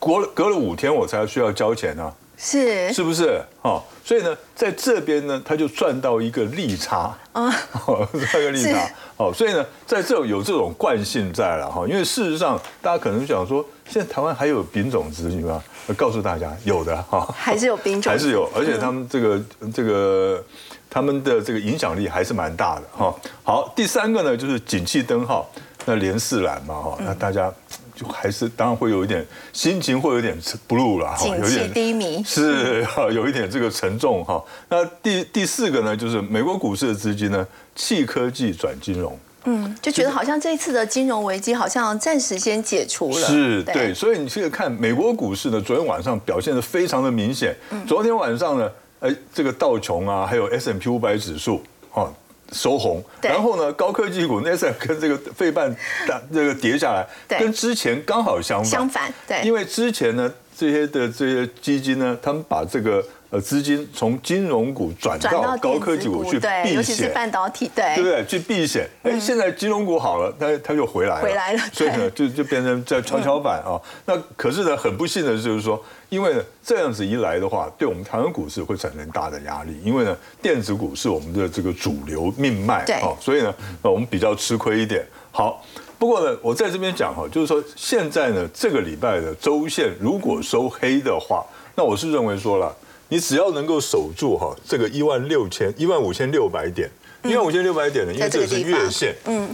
[0.00, 2.12] 隔了隔了五天，我才需要交钱呢。
[2.36, 2.92] 是。
[2.92, 3.40] 是不是？
[3.62, 3.80] 哦。
[4.04, 7.48] 所以呢，在这边呢，他就赚到一个利差啊，
[8.32, 8.90] 赚个利差。
[9.20, 11.86] 好，所以呢，在这有这种惯性在了哈。
[11.86, 15.62] 因为事实上，大家可能想说，现在台湾还有丙种子女吗？
[15.94, 19.42] 告诉大家，有的哈，还是有丙种，还是有，而且他们这个
[19.74, 20.42] 这个
[20.88, 23.14] 他们的这个影响力还是蛮大的哈。
[23.42, 25.46] 好，第三个呢，就是景气灯号，
[25.84, 27.52] 那连四蓝嘛哈，那大家。
[28.00, 30.34] 就还是当然会有一点心情会有点
[30.66, 32.24] blue 了哈，有点低迷。
[32.24, 32.82] 是
[33.12, 34.42] 有一点这个沉重哈。
[34.70, 47.54] 那第第四个呢，就是美国股市的资金呢，弃科技转金融，嗯，就觉得好像这次的金融危机好像暂时先解除了，是对，所以你现在看美国股市呢，昨天晚上表现的非常的明显，
[47.86, 52.10] 昨天晚上呢，哎，这个道琼啊，还有 S M P 五百指数，哦。
[52.52, 55.74] 收红，然后呢，高科技股那是跟这个费半
[56.06, 57.06] 大这个跌下来，
[57.38, 58.70] 跟之前刚好相反。
[58.70, 63.04] 相反，对，因为之前呢，这些的这些基金呢，他们把这个。
[63.30, 68.24] 呃，资金从金融股转到高科技股去避险，尤其是半导体，对，对不对？
[68.26, 68.88] 去避险。
[69.04, 71.60] 哎，现在金融股好了，它它就回来了，回来了。
[71.72, 73.78] 所以呢，就就变成在跷跷板啊。
[74.04, 79.80] 那可是呢，很不幸的就是说，因为呢这样子一来的话，对我们台湾股市会产生大的压力。
[79.84, 85.06] 因为呢，电子股是我们的这个主流命脉啊，所以呢，我们比较吃亏一点。
[85.30, 85.64] 好，
[86.00, 92.74] 不过呢，我在这边讲哈，就是说现在呢，这个礼拜的周线如果收黑的话，那我是认为说了。
[93.10, 96.88] 你只要能够守住哈这个一万六千一万五千六百点，
[97.24, 99.46] 一万五千六百点呢，因为这是月线，嗯，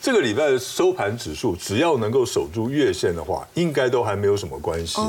[0.00, 5.00] 这个礼拜的收盘指数只要能够守住月线的话，应该都还没有什么关系，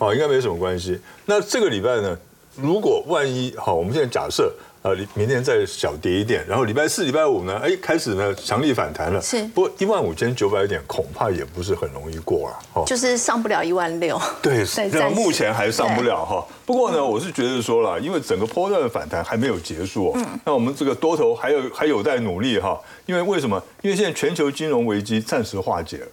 [0.00, 0.98] 哦，应该没什么关系。
[1.26, 2.18] 那这个礼拜呢，
[2.56, 4.50] 如果万一好，我们现在假设。
[4.88, 9.20] 呃，明天再小跌一点，然后礼拜四、礼拜五呢，哎，开始呢强力反弹了。
[9.20, 12.58] 是，不过一万五千九百点恐怕也不是很容易过了。
[12.72, 14.18] 哦，就是上不了一万六。
[14.40, 16.42] 对，那目前还上不了哈。
[16.64, 22.80] 不过呢，我是觉得说了，因为整个波段的反弹还没有结束，嗯，那我们这个多头还有还有待努力哈。
[23.04, 23.62] 因为为什么？
[23.82, 26.06] 因为现在全球金融危机暂时化解了，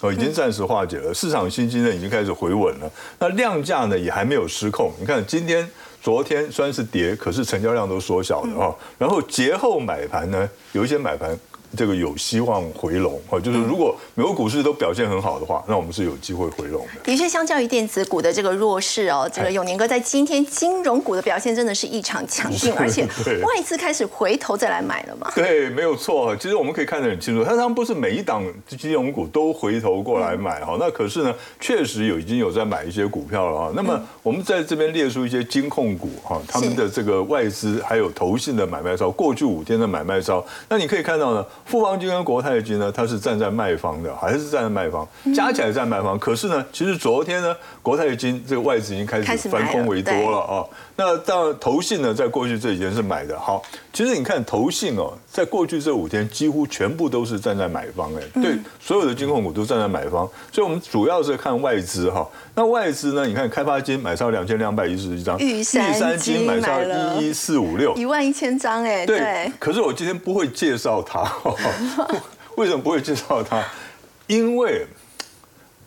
[0.00, 4.90] 哦，已经暂时化解了，市场信心呢已经开始回稳了，那量价呢也还没有失控。
[4.98, 5.68] 你看今天。
[6.02, 8.74] 昨天虽然是跌，可是成交量都缩小的哦。
[8.98, 11.38] 然后节后买盘呢，有一些买盘。
[11.76, 17.00] 这个有希望回笼啊，就是如果美国股市都表现很好的话，那我们是有机会回笼的。
[17.02, 23.06] 的确，相较于电子股的这个弱势哦，这个永年哥在今天金融股的表现真的是异常强劲， 而且
[23.42, 25.30] 外资开始回头再来买了嘛？
[25.34, 26.36] 对，没有错。
[26.36, 33.72] 其实我们可以看得很清楚，它他们不是每一档金融股都回头过来买哈，那可是呢，确实有已经有在买一些股票了哈。
[33.74, 41.44] 那么我们在这边列出一些金控股哈，他们的这个外资还有投信的买卖超，过去五天的买卖超，那你可以看到呢。
[41.64, 46.18] 富邦金跟国泰金呢，它是站在卖方的，还是站在卖方，加起来站卖方。
[46.18, 50.64] 可是呢，其实昨天呢，国泰金这个外资已经开始翻空为多了啊。
[50.96, 53.38] 那当然，投信呢，在过去这几天是买的。
[53.38, 60.28] 好，其实你看投信哦，在过去这五天几乎全部都是站在买方，哎，对，所有的金控股都站在买方。
[60.52, 62.28] 所以我们主要是看外资哈。
[62.54, 66.82] 那外资呢，你看开发金买超两千两百一十一张，玉山金买超
[67.18, 69.50] 一一四五六，一万一千张，哎，对。
[69.58, 71.22] 可是我今天不会介绍它，
[72.56, 73.64] 为什么不会介绍它？
[74.26, 74.86] 因为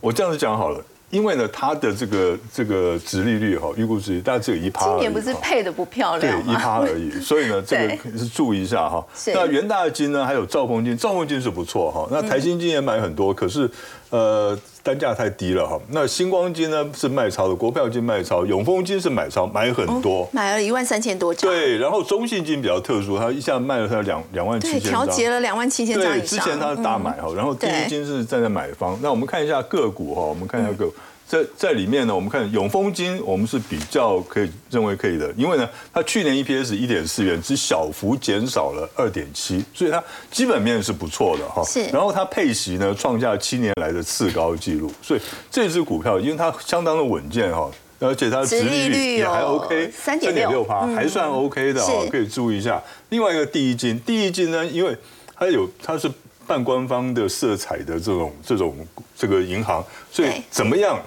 [0.01, 0.83] 我这样子讲好了。
[1.09, 4.85] 因为呢，它的这个这个值利率哈，预估值大概只有一趴。
[4.85, 7.11] 今年不是配的不漂亮对，一趴而已。
[7.21, 9.05] 所以呢，这个 是注意一下哈。
[9.27, 12.07] 那元大金呢，还有兆丰金，兆丰金是不错哈。
[12.11, 13.69] 那台新金也买很多，可是
[14.09, 14.57] 呃。
[14.85, 21.49] 单价太低了哈，那星光金呢是卖超的，国票金卖超，永丰金是买超，买很多，买了一万三千多张。
[21.49, 28.95] 对，然后中信金比较特殊，它一下卖了它两两万七千张，调节了两万七千张对，之前它是大买哈，然后第一金是站在买方。
[29.01, 30.85] 那我们看一下个股哈，我们看一下个。
[30.85, 30.93] 股。
[31.35, 41.61] 在在里面呢，我们看永丰金，我们是比较可以认为可以的，因为呢，它去年 EPS 一点四元，只小幅减少了二点七，所以它基本面是不错的哈。
[41.65, 41.83] 是。
[41.87, 45.19] 然后它配息呢，创下七年来的次高纪录，所以
[45.51, 47.69] 这只股票因为它相当的稳健哈，
[47.99, 52.81] 而且它的殖利率也还 OK，三点六趴，还算 OK 的哦，可以注意一下。
[53.09, 54.95] 另外一个第一金，第一金呢，因为
[55.35, 56.09] 它有它是
[56.47, 58.75] 半官方的色彩的这种这种
[59.17, 61.01] 这个银行，所以怎么样？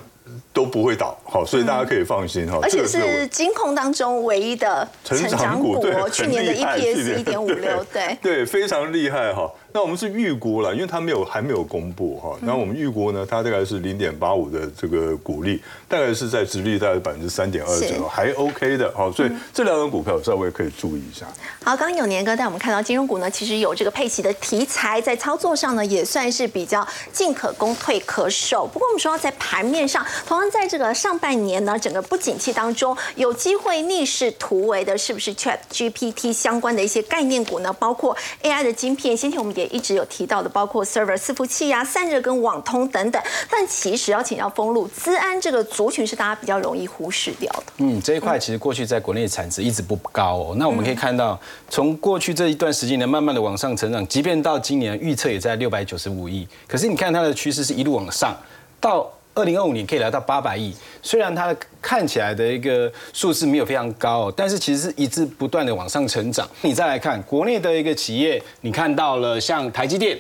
[0.53, 2.59] 都不会倒，好，所以大家可以放心哈。
[2.63, 9.51] 而且是金控当中唯一的成长股，去年的 EPS 一点五六，对对，非常厉害哈。
[9.73, 12.37] 那我们是预估了，因为它没有还没有公布哈。
[12.41, 18.91] 那我们预估呢，它大概是零点八五的这个股利，大概是在殖利率大概百分之三点二左右，还 OK 的。
[18.97, 21.27] 好，所以这两种股票稍微可以注意一下。
[21.63, 28.67] 好，刚刚有年哥带我们看到金融股呢，其实有这个配息的题材，在操作上呢也算是比较进可攻退可守。
[28.67, 37.71] 不过我们说在盘面上，同样在这个上半年呢，整个不景气当中，有机会逆势突围的，是不是 Chat GPT 相关的一些概念股呢？
[37.75, 43.21] 包括 AI 的晶片，先前我们也一直有提到的，包括 server 伺服器呀、散热跟网通等等。
[43.51, 47.65] 但其实要请教封路，资安这个族群是大家比较容易忽视掉的。
[47.79, 50.55] 嗯，这一块其实过去在国内产值一直不高哦。
[50.57, 56.47] 那我们可以看到，从过去这一段时间呢，慢慢的往上成长，即便到今年预测也在六百九十五亿。
[56.67, 58.37] 可是你看它的趋势是一路往上，
[58.81, 60.75] 到二零二五年可以来到八百亿。
[61.01, 66.49] 虽然它看起来的一个数字没有非常高，但是其实是一直不断的往上成长。
[66.63, 70.19] 你再来看国内的一个企业，你看到了像台积电，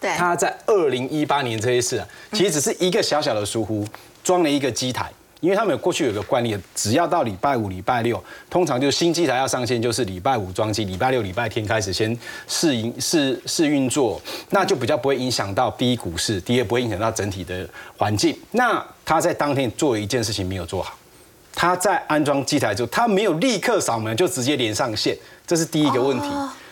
[0.00, 3.86] 对，它在二零一八年这一次，其实只是一个小小的疏忽，
[4.24, 5.08] 装了一个机台。
[5.44, 18.34] 因为他们有过去有个惯例，只要到礼拜五、礼拜六，通常就新机台要上线，就是礼拜五装机，礼拜六、礼拜天开始先试营试试运作，那就比较不会影响到第一股市，第二不会影响到整体的环境。
[18.52, 20.96] 那他在当天做一件事情没有做好，
[21.54, 25.14] 他在安装机台之后，他没有立刻扫门就直接连上线，
[25.46, 26.26] 这是第一个问题。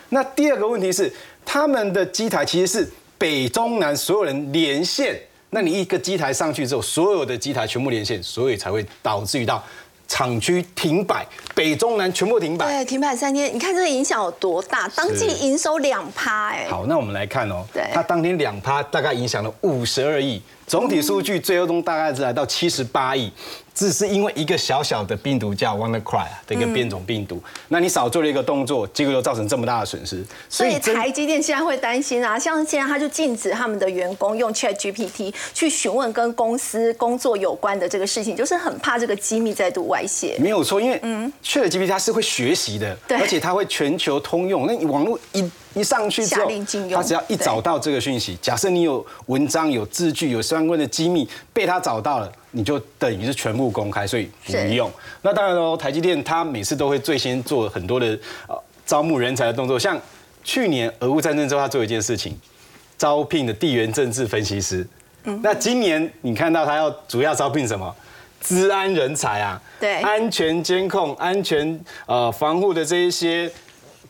[0.09, 1.13] 那第二个问题是，
[1.45, 5.21] 他们的机台其实是北中南所有人连线。
[5.53, 9.63] 那你一个机台上去之后，所有的机台全部连线，所以才会导致于到
[10.07, 12.65] 厂区停摆，北中南全部停摆。
[12.65, 14.87] 对，停摆三天，你看这个影响有多大？
[14.89, 16.67] 当季营收两趴，哎。
[16.69, 20.41] 好，那我们来看哦，对，它当天两趴，大概影响了五十二亿。
[20.65, 23.31] 总体数据最终大概是来到七十八亿，
[23.73, 30.23] 只是因为一个小小的病毒叫 WannaCry 的一个变种病毒，那你少做了一个动作，结果又造成这么大的损失。
[30.49, 40.37] 所以台积电现在会担心啊，像现在他就禁止他们的员工用 Chat GPT 去询问跟公司工作有关的这个事情，就是很怕这个机密再度外泄。
[40.39, 40.99] 没有错，因为
[41.43, 44.65] Chat GPT 它是会学习的，而且它会全球通用。
[44.65, 46.47] 那你网络一一上去之后，
[46.93, 54.91] 他只要一找到这个讯息，假设你有文章、有字句、有相关的机密被他找到了，你就等于是全部公开，所以不用。
[55.23, 58.07] 那当然喽，台积电它每次都会最先做很多的
[58.47, 58.55] 呃
[58.85, 59.99] 招募人才的动作，像
[60.43, 62.37] 去年俄乌战争之后，他做一件事情，
[62.97, 64.85] 招聘的地缘政治分析师。
[65.23, 67.95] 嗯，那今年你看到他要主要招聘什么？
[68.41, 73.51] 治安人才啊，对，安全监控、安全呃防护的这一些。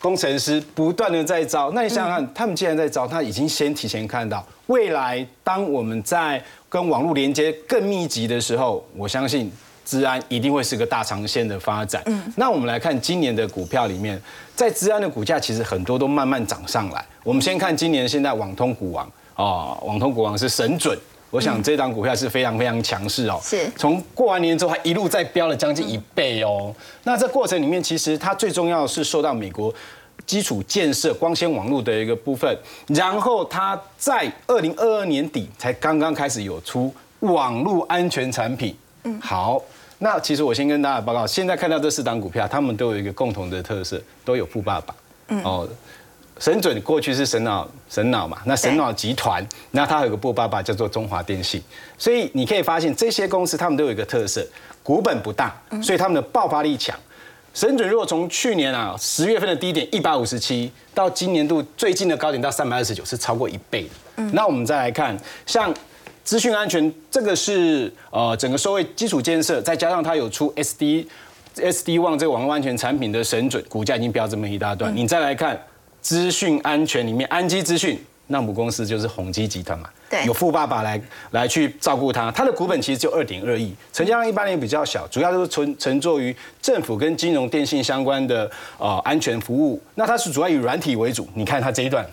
[0.03, 9.49] 工程师不断的在招，那你想想看，他们既然在招，他已经先提前看到未来，当我们在跟网络连接更密集的时候，我相信
[9.85, 12.03] 治安一定会是个大长线的发展。
[12.07, 14.21] 嗯，那我们来看今年的股票里面，
[14.53, 17.05] 在治安的股价其实很多都慢慢涨上来。
[17.23, 20.99] 我们先看今年现在网通股王啊，网通股王是神准。
[21.33, 26.71] 我想这档股票是非常非常强势哦，是从过完年之后它一路在飙了将近一倍哦。
[27.05, 29.73] 那这过程里面，其实它最重要是受到美国
[30.27, 32.55] 基础建设、光纤网络的一个部分，
[32.89, 38.77] 然后它在二零二二年底才刚刚开始有出网络安全产品。
[39.05, 39.59] 嗯，好，
[39.97, 44.95] 那其实我先跟大家报告，现在看到这四档股票，他们都有一个共同的特色，都有富爸爸。
[45.29, 45.67] 嗯，哦。
[46.43, 51.63] 神准过去是神脑神脑嘛，那神脑集团，那它有个布爸爸叫做中华电信，
[51.97, 54.45] 所以你可以发现这些公司他们都有一个特色，
[54.83, 56.93] 股本不大，所以他们的爆发力强。
[57.53, 64.23] 神准如果从去年啊十月份的低点一百五十七，到今年度最近的高点到三百二十九，是超过一倍的。
[64.33, 65.73] 那我们再来看，像
[66.25, 71.07] 资讯安全，这个是呃整个社会基础建设，再加上它有出 SD
[71.55, 74.93] SD One 这个网络安全产品的神准，股价已经飙这么一大段。
[74.93, 75.57] 你再来看。
[76.03, 77.97] 资讯安全里面，安基资讯
[78.27, 81.01] 那母公司就是宏基集团嘛，对，有富爸爸来
[81.31, 92.05] 来去照顾它，它的股本其实就二点二亿，成交量一般也比较小，主要都是存乘坐于政府跟金融电信相关的呃安全服务，那它是主要以软体为主，你看它这一段，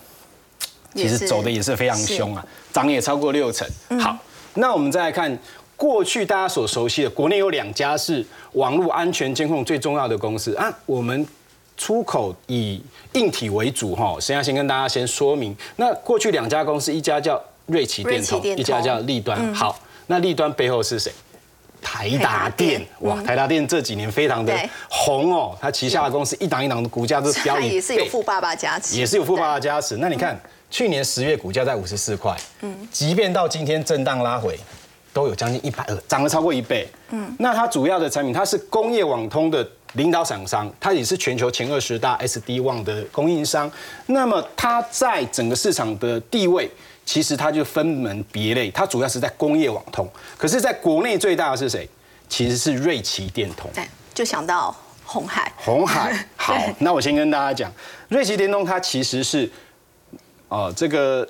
[0.94, 3.68] 其实走的也是非常凶啊，涨也超过六成。
[3.98, 4.16] 好，
[4.54, 5.36] 那我们再来看
[5.76, 10.54] 过去大家所熟悉的，国内有两家是网络安全监控最重要的公司。
[10.54, 11.26] 啊，我们。
[11.80, 12.78] 出口以
[13.14, 15.56] 硬体为主哈，先要先跟大家先说明。
[15.76, 19.54] 那过去两家公司，一家叫瑞奇电通，一家叫立端。
[19.54, 19.74] 好，
[20.06, 21.10] 那立端背后是谁？
[21.80, 22.86] 台达电。
[22.98, 24.54] 哇，台达电这几年非常的
[24.90, 29.96] 红哦，它旗下的公司一档一档的股价都飙一也是有富爸爸加持，也是有富爸爸加持。
[29.96, 30.38] 那你看，
[30.70, 34.60] 去年十月股价在五十四块，嗯，即便到今天震荡拉回，
[35.14, 36.86] 都有将近一百二，涨了超过一倍。
[37.08, 39.66] 嗯，那它主要的产品，它是工业网通的。
[39.94, 43.70] 领导厂商，它也是全球前二十大 SD One 的供应商。
[44.06, 46.70] 那么它在整个市场的地位，
[47.04, 48.70] 其实它就分门别类。
[48.70, 51.88] 它主要是在工业网通，可是在国内最大的是谁？
[52.28, 53.68] 其实是瑞奇电通。
[53.74, 53.84] 对，
[54.14, 54.72] 就想到
[55.04, 55.52] 红海。
[55.56, 56.24] 红海。
[56.36, 57.72] 好， 那我先跟大家讲，
[58.08, 59.50] 瑞奇电通它其实是，
[60.48, 61.28] 哦，这个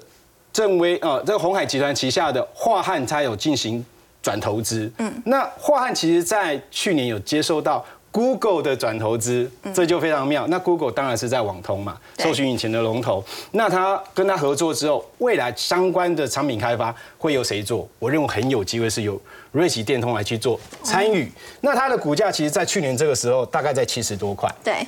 [0.53, 3.83] 正威，呃，这个红海集团旗下的华汉，它有进行
[4.23, 4.93] 转投资。
[4.99, 5.23] 嗯。
[5.25, 7.83] 那华汉其实在去年有接受到。
[8.13, 10.45] Google 的转投资，这就非常妙。
[10.49, 13.25] 那 Google 当然是在网通嘛，搜寻引擎的龙头。
[13.53, 17.89] 那他跟他合作之后，未来相关的产品开发会由谁做？
[18.01, 19.21] 我认为很有机会是由
[19.53, 21.31] 瑞奇电通来去做参与。
[21.61, 24.53] 那它的股价其实，在去年这个时候大概在七十多块。
[24.65, 24.85] 对。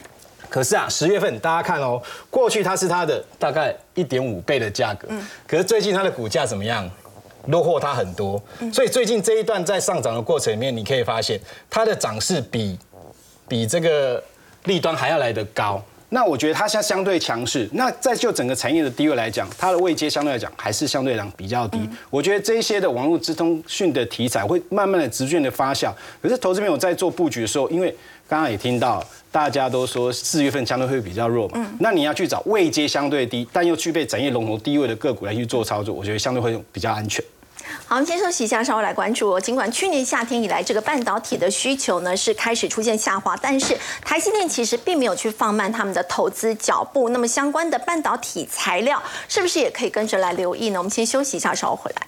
[0.50, 5.06] 可是啊，十月份大家看哦，过去它是它的大概一点五倍的价格。
[5.10, 5.24] 嗯。
[5.46, 6.90] 可是最近它的股价怎么样？
[7.46, 8.40] 落后它很多。
[8.72, 12.78] 所以最近这一段在上涨的过程里面，你可以发现它的涨势比。
[13.52, 14.24] 比这个
[14.64, 15.78] 利端还要来得高，
[16.08, 17.68] 那我觉得它现在相对强势。
[17.74, 21.78] 那在就整个产业的地位来讲，它的位阶相对来讲还是相对来讲比较低。
[22.08, 25.92] 我觉得这些的网络资通讯的题材会慢慢的直线的发酵。
[26.22, 27.94] 可是投资朋友在做布局的时候，因为
[28.26, 37.22] 刚刚也听到大家都说四月份相对会比较弱嘛，那你要去找位阶相对低但又具备产业龙头地位的个股来去做操作，我觉得相对会比较安全。
[37.92, 39.34] 好，我们先休息一下，稍后来关注。
[39.34, 47.10] 哦尽管去年夏天以来，这个半导体的需求呢是开始出现下滑，但是台积电其实并没有去放慢他们的投资脚步。
[47.10, 50.78] 那么相关的半导体材料是不是也可以跟着来留意呢？
[50.78, 52.06] 我们先休息一下，稍后回来。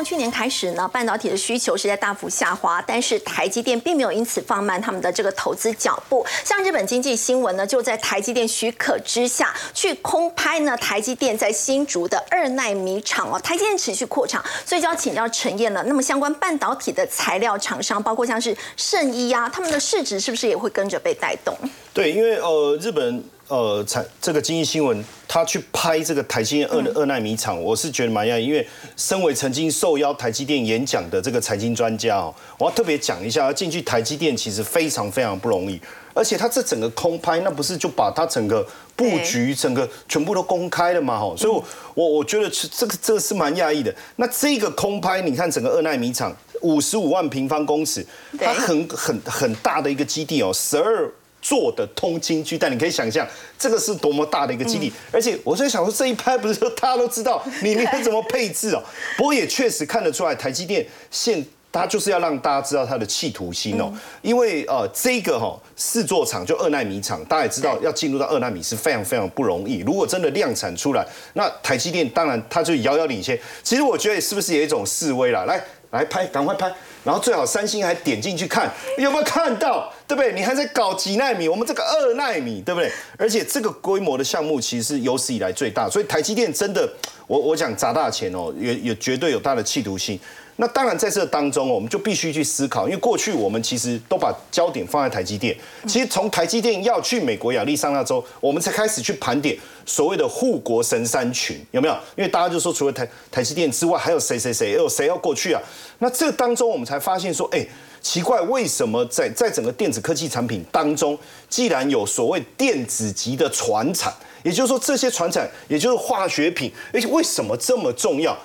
[0.00, 6.24] 从去年开始呢，半导体的需求是在大幅下滑，但是台积电并没有因此放慢他们的这个投资脚步。
[6.42, 15.84] 像日本经济新闻呢，就在台积电许可之下去空拍呢台积电在新竹的二奈米厂哦，台积电持续扩厂，所以就要请教陈燕了。
[15.84, 21.54] 那么相关半导体的材料厂商，包括像是圣衣啊，他们的市值是不是也会跟着被带动？
[21.92, 23.22] 对，因为呃，日本。
[23.50, 28.64] 呃，产这个经济新闻，他去拍这个台积电二二纳米厂，我是觉得蛮讶异，因为
[28.96, 35.80] 身为曾经受邀台积电演讲的这个财经专家哦，我要特别讲一下，要进去台积电其实非常非常不容易，
[36.14, 41.18] 而且他这整个空拍，那不是就把他整个布局整个全部都公开了嘛？
[41.18, 41.62] 哈，所以
[41.94, 43.92] 我我觉得这个这个是蛮讶异的。
[44.14, 46.32] 那这个空拍，你看整个二纳米厂
[46.62, 48.06] 五十五万平方公尺，
[48.38, 51.10] 它很很很大的一个基地哦，十二。
[51.42, 53.26] 做的通金巨蛋，你可以想象
[53.58, 58.82] 这个是多么大的一个基地，而且我在想说这一拍不是说大家都知道里面怎么配置哦，
[59.16, 73.38] 不过也确实看得出来台积电现它就是要让大家知道它的企图心哦，因为呃这个哈四座厂就二纳米厂，大家也知道要进入到二纳米是非常非常不容易，如果真的量产出来，那台积电当然它就遥遥领先。
[73.62, 75.44] 其实我觉得是不是有一种示威啦？
[75.44, 75.62] 来
[75.92, 76.70] 来拍，赶快拍。
[77.04, 80.32] 然后最好三星还点进去看有没有看到，对不对？
[80.32, 82.90] 你还在搞几纳米，我们这个二纳米，对不对？
[83.16, 86.88] 而且这个规模的项目其实是有史以来最大，所以台积电真的，
[87.26, 90.20] 我我讲砸大钱哦，也也绝对有它的企图心。
[90.60, 95.56] 那当然，在这当中，我们就必须去思考，因为过去我们其实都把焦点放在台积电。
[95.86, 99.56] 其实从台积电要去美国亚利桑那州，我们才开始去盘点
[99.86, 101.94] 所谓的护国神山群，有没有？
[102.14, 105.62] 因为大家就说，除了台台积电之外，还有谁谁谁，有谁要过去啊？
[106.00, 107.66] 那这当中，我们才发现说，哎，
[108.02, 118.36] 奇怪，为什么在在整个电子科技产品当中，既然有所谓电子级的传产，也就是说这些传产，也就是化学品，而且为什么这么重要？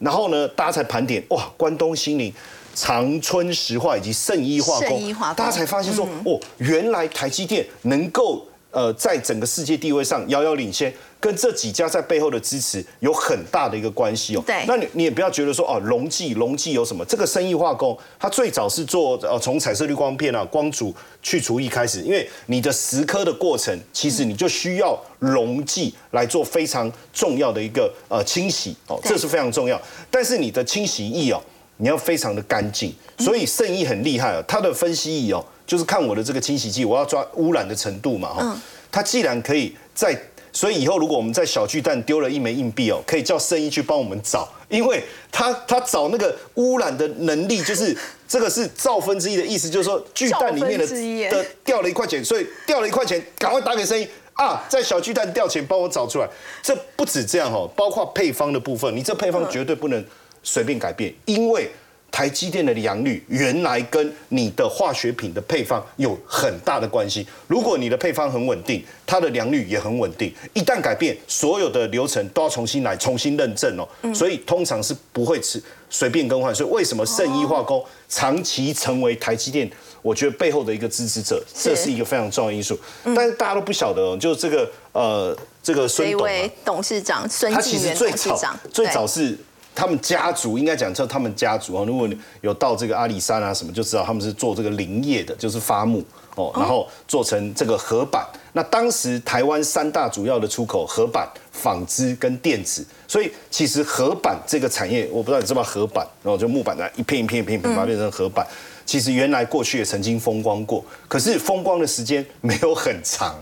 [0.00, 2.34] 然后呢，大家才盘点哇，关东新林、
[2.74, 10.92] 长春石化以及圣医化工，大家才发现说哦，原来台积电能够呃在整个世界地位上遥遥领先。
[11.22, 14.42] 跟这几家在背后的支持有很大的一个关系哦。
[14.46, 17.04] 对，那你你也不要觉得说哦，隆基隆基有什么？
[17.04, 29.78] 这个生意化工，它最早是做呃从彩色滤光片啊、光阻去除液开始，因为你的蚀刻的过程，其实你就需要溶剂来做非常重要的一个呃清洗哦，这是非常重要。
[30.10, 31.42] 但是你的清洗液哦，
[31.76, 38.60] 你要非常的干净，所以圣意很厉害哦，它的分析液哦，就是看我的这个清洗剂，我要抓污染的程度嘛哈。
[38.90, 40.20] 它既然可以在
[40.52, 45.00] 所以以后如果我们在小巨蛋丢了一枚硬币哦，可以叫生意去帮我们找，因为
[45.30, 47.96] 它它找那个污染的能力，就是
[48.26, 50.84] 这个是兆分之一的意思，就是说巨蛋里面的
[51.30, 56.28] 的掉了一块钱，所以掉了一块钱，赶快打给生意啊，在小巨蛋掉钱帮我找出来。
[56.60, 60.04] 这不止这样哦，包括配方的部分，你这配方绝对不能
[60.42, 61.70] 随便改变，因为。
[62.10, 67.26] 台积电的良率原来跟你的化学品的配方有很大的关系。
[67.46, 70.32] 如果你的配方很稳定，它的良率也很稳定。
[70.52, 73.88] 一旦改变，所有的流程都要重新来，重新认证哦。
[74.14, 76.54] 所以通常是不会吃随便更换。
[76.54, 79.70] 所以为什么圣医化工长期成为台积电，
[80.02, 82.78] 我觉得背后的一个支持者，这是一个非常重要的因素。
[83.04, 86.28] 但是大家都不晓得哦，就这个呃，这个孙董
[86.64, 89.38] 董事长孙继元董事长，最早是。
[89.74, 96.04] 他们家族应该讲叫他们家族啊，如果你有到这个阿里山啊什么，就知道他们是做这个林业的，就是发木
[96.34, 98.26] 哦，然后做成这个合板。
[98.52, 108.46] 那当时台湾三大主要的出口，合板、纺织跟电子，所以其实合板这个产业，我不知道你知不知道合板，然后就木板呢一片一片一片把它变成合板。
[108.84, 113.34] 其实原来过去也曾经风光过，可是风光的时间没有很长。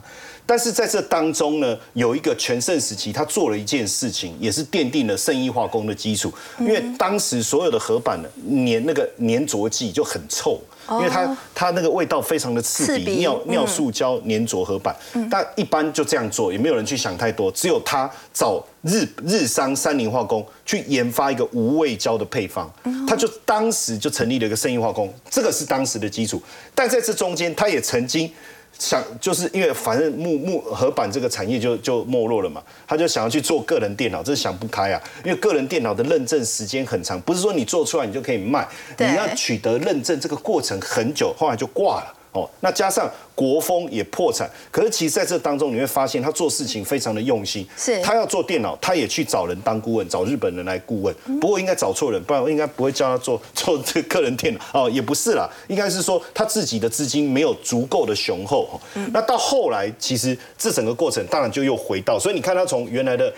[0.49, 6.33] 但是在这当中呢，有一个全盛时期，他做了一件事情，也是奠定了圣意化工的基础。
[6.59, 10.59] 因为当时所有的合板的粘那个粘着剂就很臭，
[10.93, 14.97] 因为它它那个味道非常的刺鼻，尿尿塑胶粘着合板。
[15.31, 17.53] 但一般就这样做，也没有人去想太多。
[17.53, 22.73] 只有他找日日商三菱化工去研发一个无味胶的配方，
[23.07, 26.41] 他就当时就成立了一个圣衣化工，这个是当时的基础。
[26.75, 28.33] 但在这中间，他也曾经。
[28.77, 35.03] 想就是因为反正木木合板这个产业就就没落了嘛，他就想要去做个人电脑，这是想不开啊。
[35.25, 38.67] 因为个人电脑的认证时间很长，不是说你做出来你就可以卖，
[38.99, 42.15] 你要取得认证这个过程很久，后来就挂了。
[42.33, 47.67] 哦，那加上国风也破产，可是其实在这当中你会发现他做事情非常的用心。
[47.77, 51.15] 是，他要做电脑，他也去找人当顾问，找日本人来顾问。
[51.41, 58.69] 不过应该找错人，不然应该不会叫他做做这个人电脑哦，也不是啦，应该是说他自己的资金没有足够的雄厚。
[59.13, 63.33] 那到后来，其实这整个过程当然就又回到，所以你看他从原来的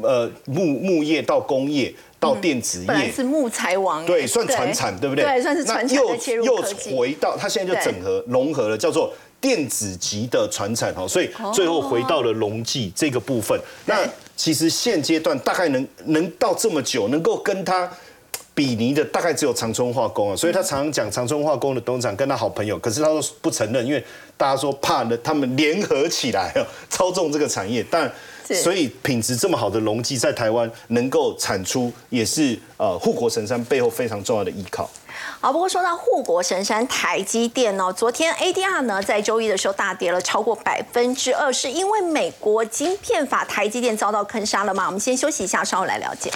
[0.00, 1.94] 呃木木业到工业。
[2.20, 5.24] 到电子业是木材王，对，算传产，对不对？
[5.24, 6.14] 对，算是传产又
[6.44, 6.56] 又
[6.94, 13.58] 回到他现在就整合融合了，叫做电子级的传产哈，所以最后回到了隆记这个部分。
[13.86, 14.06] 那
[14.36, 17.90] 其实现阶段大概能能到这么久，能够跟他
[18.60, 20.36] 比拟的，大概只有长春化工啊。
[20.36, 24.04] 所以他常常讲长春化工的董事长跟他好朋友，可是他都不承认，因为
[24.36, 26.52] 大家说怕呢，他们联合起来
[26.90, 28.12] 操纵这个产业，但。
[28.52, 34.90] 所以品质这么好的隆基在台湾能够产出，也是呃护国神山背后非常重要的依靠。
[35.40, 44.86] 好，不过说到护国神山台积电哦，昨天 ADR 呢在周一的时候大跌了超过百分之二，是因为美国晶片法台积电遭到坑杀了吗？
[44.86, 46.28] 我们先休息一下，稍后来了解。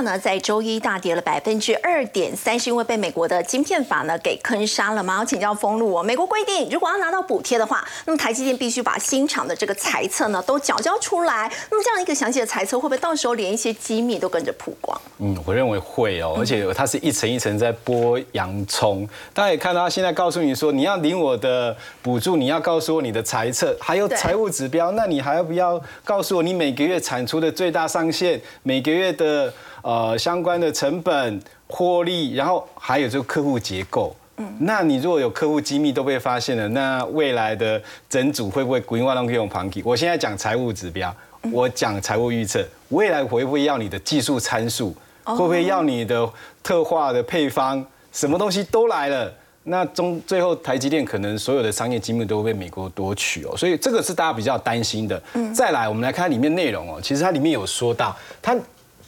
[0.00, 5.18] 呢，在周一大跌了百分之二点三，是因为被美国的晶片法呢给坑杀了吗？
[5.18, 6.02] 要请教封路哦。
[6.02, 11.50] 美国规定，如果要拿到补贴的话，那么台积电必须把新厂的这个财测呢都缴交出来。
[11.70, 15.00] 那么这样一个详细的财测，会不会到时候连一些机密都跟着曝光？
[15.18, 19.08] 嗯，我认为会哦，而且它是一层一层在剥洋葱。
[19.32, 29.52] 大家也看到，现在告诉你说，你要领我的补助，你要告诉我你的财测，还有财务指标，那你还要不要告诉我你每个月产出的最大上限，每个月的？
[29.88, 34.14] 呃，相关的成本、获利，然后还有这个客户结构。
[34.36, 39.80] 嗯，那你如果有客户机密都被发现了，那未来的整组会不会 Green One 可以用 Punky？
[39.82, 41.16] 我现在讲财务指标，
[41.50, 44.94] 我讲财务预测，未来会不会要你的技术参数？
[45.24, 46.30] 会不会要你的
[46.62, 47.82] 特化的配方？
[48.12, 49.32] 什么东西都来了，
[49.62, 55.22] 那中最后台积电可能所有的商业机密都会被美国夺取哦，所以这个是大家比较担心的。
[55.32, 58.54] 嗯，再来我们来看里面内容哦，其实它里面有说到它。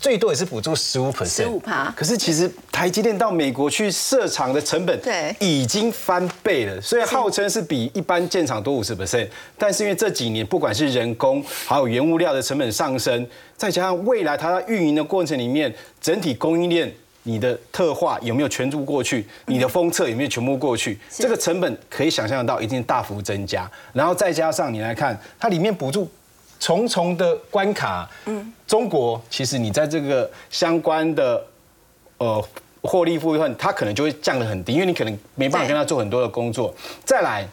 [0.00, 1.92] 最多也是补助十五 percent，十五趴。
[1.94, 6.80] 可是其实台积电到美国去设厂的成本，对，已经翻倍了。
[6.80, 9.28] 所以号称是比一般建厂多五十 percent，
[9.58, 13.26] 但是因为这几年不管是人工还有原物料的成本上升，
[13.58, 16.90] 再加上未来它在运营的过程里面，整体供应链
[17.24, 23.70] 你的特化有没有全部过去，你的封测有没有全部过去，这个成本可以想象得到一定大幅增加。
[23.92, 26.10] 然后再加上你来看，它里面补助。
[26.60, 31.42] 重重的关卡，嗯，中国其实你在这个相关的
[32.18, 32.44] 呃
[32.82, 36.72] 获利部分，它可能就会降得很低，因为你可能没办法跟他做很多的工作。
[37.02, 37.48] 再来，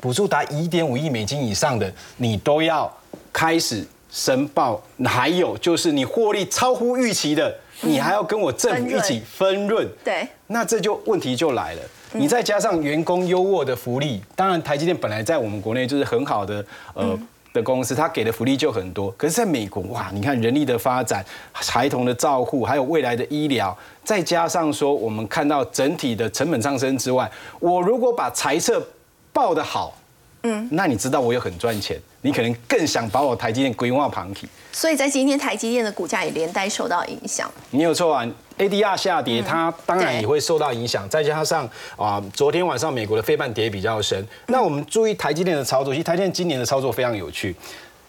[0.00, 2.90] 补助达一点五亿美金以上的，你都要
[3.32, 4.80] 开始申报。
[5.04, 9.84] 还有就是你获利超乎预期的，你还要跟我政府一起分润。
[10.04, 11.82] 对，那这就问题就来了。
[12.12, 17.18] 你再加上员工优渥的福利，当然台积电本来在我们国内就是很好的呃。
[17.56, 19.10] 的公司，他给的福利就很多。
[19.12, 27.28] 可是，在美国，哇，你看人力的发展、孩童的照护，还有未来的医疗，再加上说，我们看到整体的成本上升之外，
[27.58, 28.86] 我如果把财测
[29.32, 29.96] 报得好，
[30.42, 34.46] 嗯，那你知道我又很赚钱，你可能更想把我台积电规划旁体。
[34.70, 37.50] 所以在今天台积电的股价也连带受到影响。
[37.70, 38.24] 你有错啊
[38.58, 41.08] ，ADR 下跌，它当然也会受到影响。
[41.08, 44.26] 再加上啊，昨天晚上美国的非半跌比较深。
[44.46, 47.54] 那我们注意台积电的操作，其实台积电今年的操作非常有趣。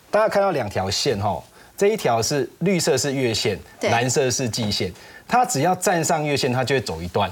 [0.10, 1.44] 大家看到两条线哈，
[1.76, 4.92] 这一条是绿色是月线，蓝色是季线。
[5.28, 7.30] 它只要站上月线，它就会走一段；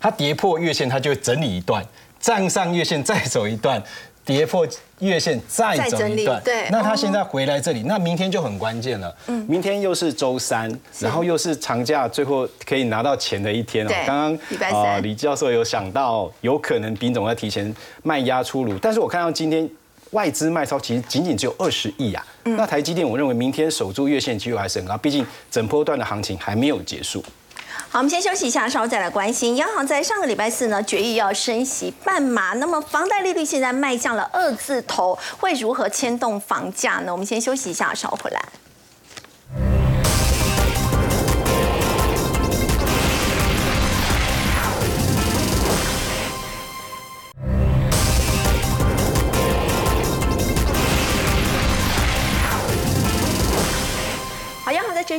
[0.00, 1.82] 它跌破月线，它就会整理一段；
[2.18, 3.82] 站上月线再走一段。
[4.24, 4.66] 跌破
[5.00, 9.14] 月线再走一段，对，那他现在回来这里，那明天就很关键了。
[9.26, 13.90] 嗯，明天又是周三，然后又是长假，最后可以拿到钱的一天哦。
[14.06, 19.68] 刚刚啊，李教授有想到，有可能丁总要提前卖压出炉，但是我看到今天
[20.12, 22.24] 外资卖超其实仅仅只有二十亿啊。
[22.44, 27.22] 那台积电，我认为明天守住月线机会还是很高，毕竟整波段的行情还没有结束。
[27.94, 29.54] 好，我们先休息一下，稍后再来关心。
[29.54, 37.12] 央行在上个礼拜四呢，决议要升息半码，那么房贷利率现在迈向了二字头，会如何牵动房价呢？
[37.12, 38.42] 我们先休息一下，稍后回来。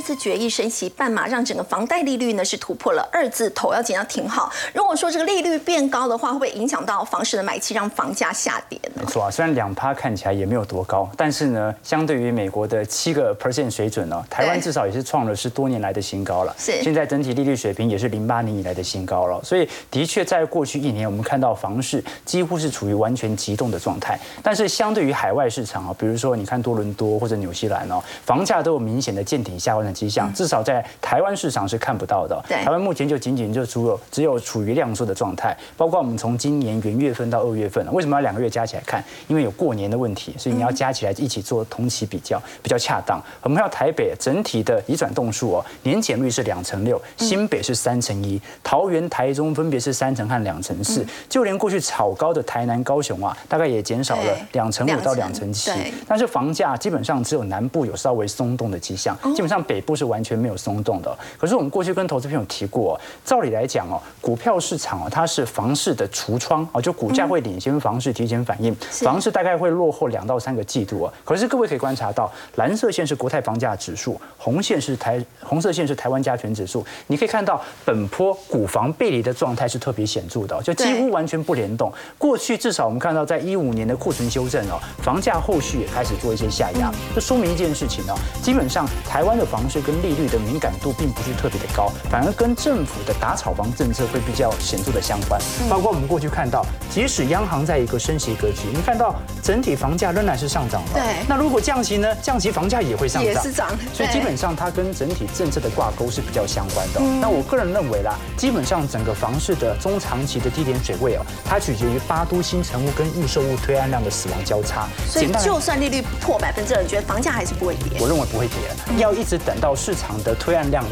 [0.06, 4.52] 次决议升息半码，让整个房贷利率呢是突破了二字头，要尽量停好。
[4.72, 9.02] 如果说这个利率变高的话，会不会影响到房市的买气，让房价下跌呢？
[9.02, 16.56] 没错啊，虽然两趴看起来也没有多高，但是呢，相对于美国的七个 percent 水准呢，台湾至少也是创了是多年来的新高了。
[16.60, 19.42] 是，现在整体利率水平也是零八年以来的新高了。
[19.44, 24.20] 所以的确在过去一年，我们看到房市几乎是处于完全急动的状态。
[24.44, 29.86] 但是相对于海外市场啊，比如说你看多伦多或者纽西兰哦，房价都有明显的见顶下弯。
[29.86, 32.40] 的迹象，至少在台湾市场是看不到的。
[32.48, 35.56] 台湾目前就仅仅就只有只有处于量缩的状态。
[35.78, 39.02] 包括我们从今年元月份到二月份，为什么要两个月加起来看？
[39.30, 43.18] 因为有过年的问题，所以你要加起来一起做同期比较，比较恰当。
[43.42, 51.06] 我们看到台北整体的移转动数哦，年减率是两成六，新北是三成一，桃园、台中分别是三成和两成四。
[51.30, 55.72] 就连过去炒高的台南、高雄啊，大概也减少了两成五到两成七。
[56.06, 59.82] 但是房价基本上只有南部有稍微松动的迹象，基本上北。
[59.86, 68.74] 北部是完全没有松动的，可是我们过去跟投资朋友提过，照理来讲哦，股票市场哦，它是房市的橱窗哦，就股价会领先房市提前反应，
[69.04, 71.14] 房市大概会落后两到三个季度啊。
[71.24, 81.92] 可是各位可以观察到，蓝色线是国泰房价指数，红线是台红色线是台湾加权指数，你可以看到本坡股房背离的状态是特别显著的，就几乎完全不联动。
[82.18, 89.26] 过去至少我们看到，在一五年的库存修正哦，房价后续也开始做一些下压，这说明一件事情哦，基本上台。
[89.26, 95.42] 台湾的房市跟利率的敏感度并不是特别的高，反而跟政府的打炒房政策会比较显著的相关。
[95.70, 101.00] 包括我们过去看到，即使央行在一个升息格局，你看到整体房价仍然是上涨的。
[101.00, 101.04] 对。
[101.28, 102.08] 那如果降息呢？
[102.22, 103.34] 降息房价也会上涨。
[103.34, 103.70] 也是涨。
[103.94, 107.00] 所以基本上它跟整体政策的挂钩是比较相关的。
[107.20, 114.88] 那我个人认为啦，基本上整个房市的中长期的低点水位哦，它取决于八都新成屋跟预售屋推案量的死亡交叉。
[115.08, 118.00] 所以就算利率破百分之二，你觉得房价还是不会跌？
[118.00, 118.58] 我认为不会跌，
[118.98, 120.84] 要一直等到市场的推案量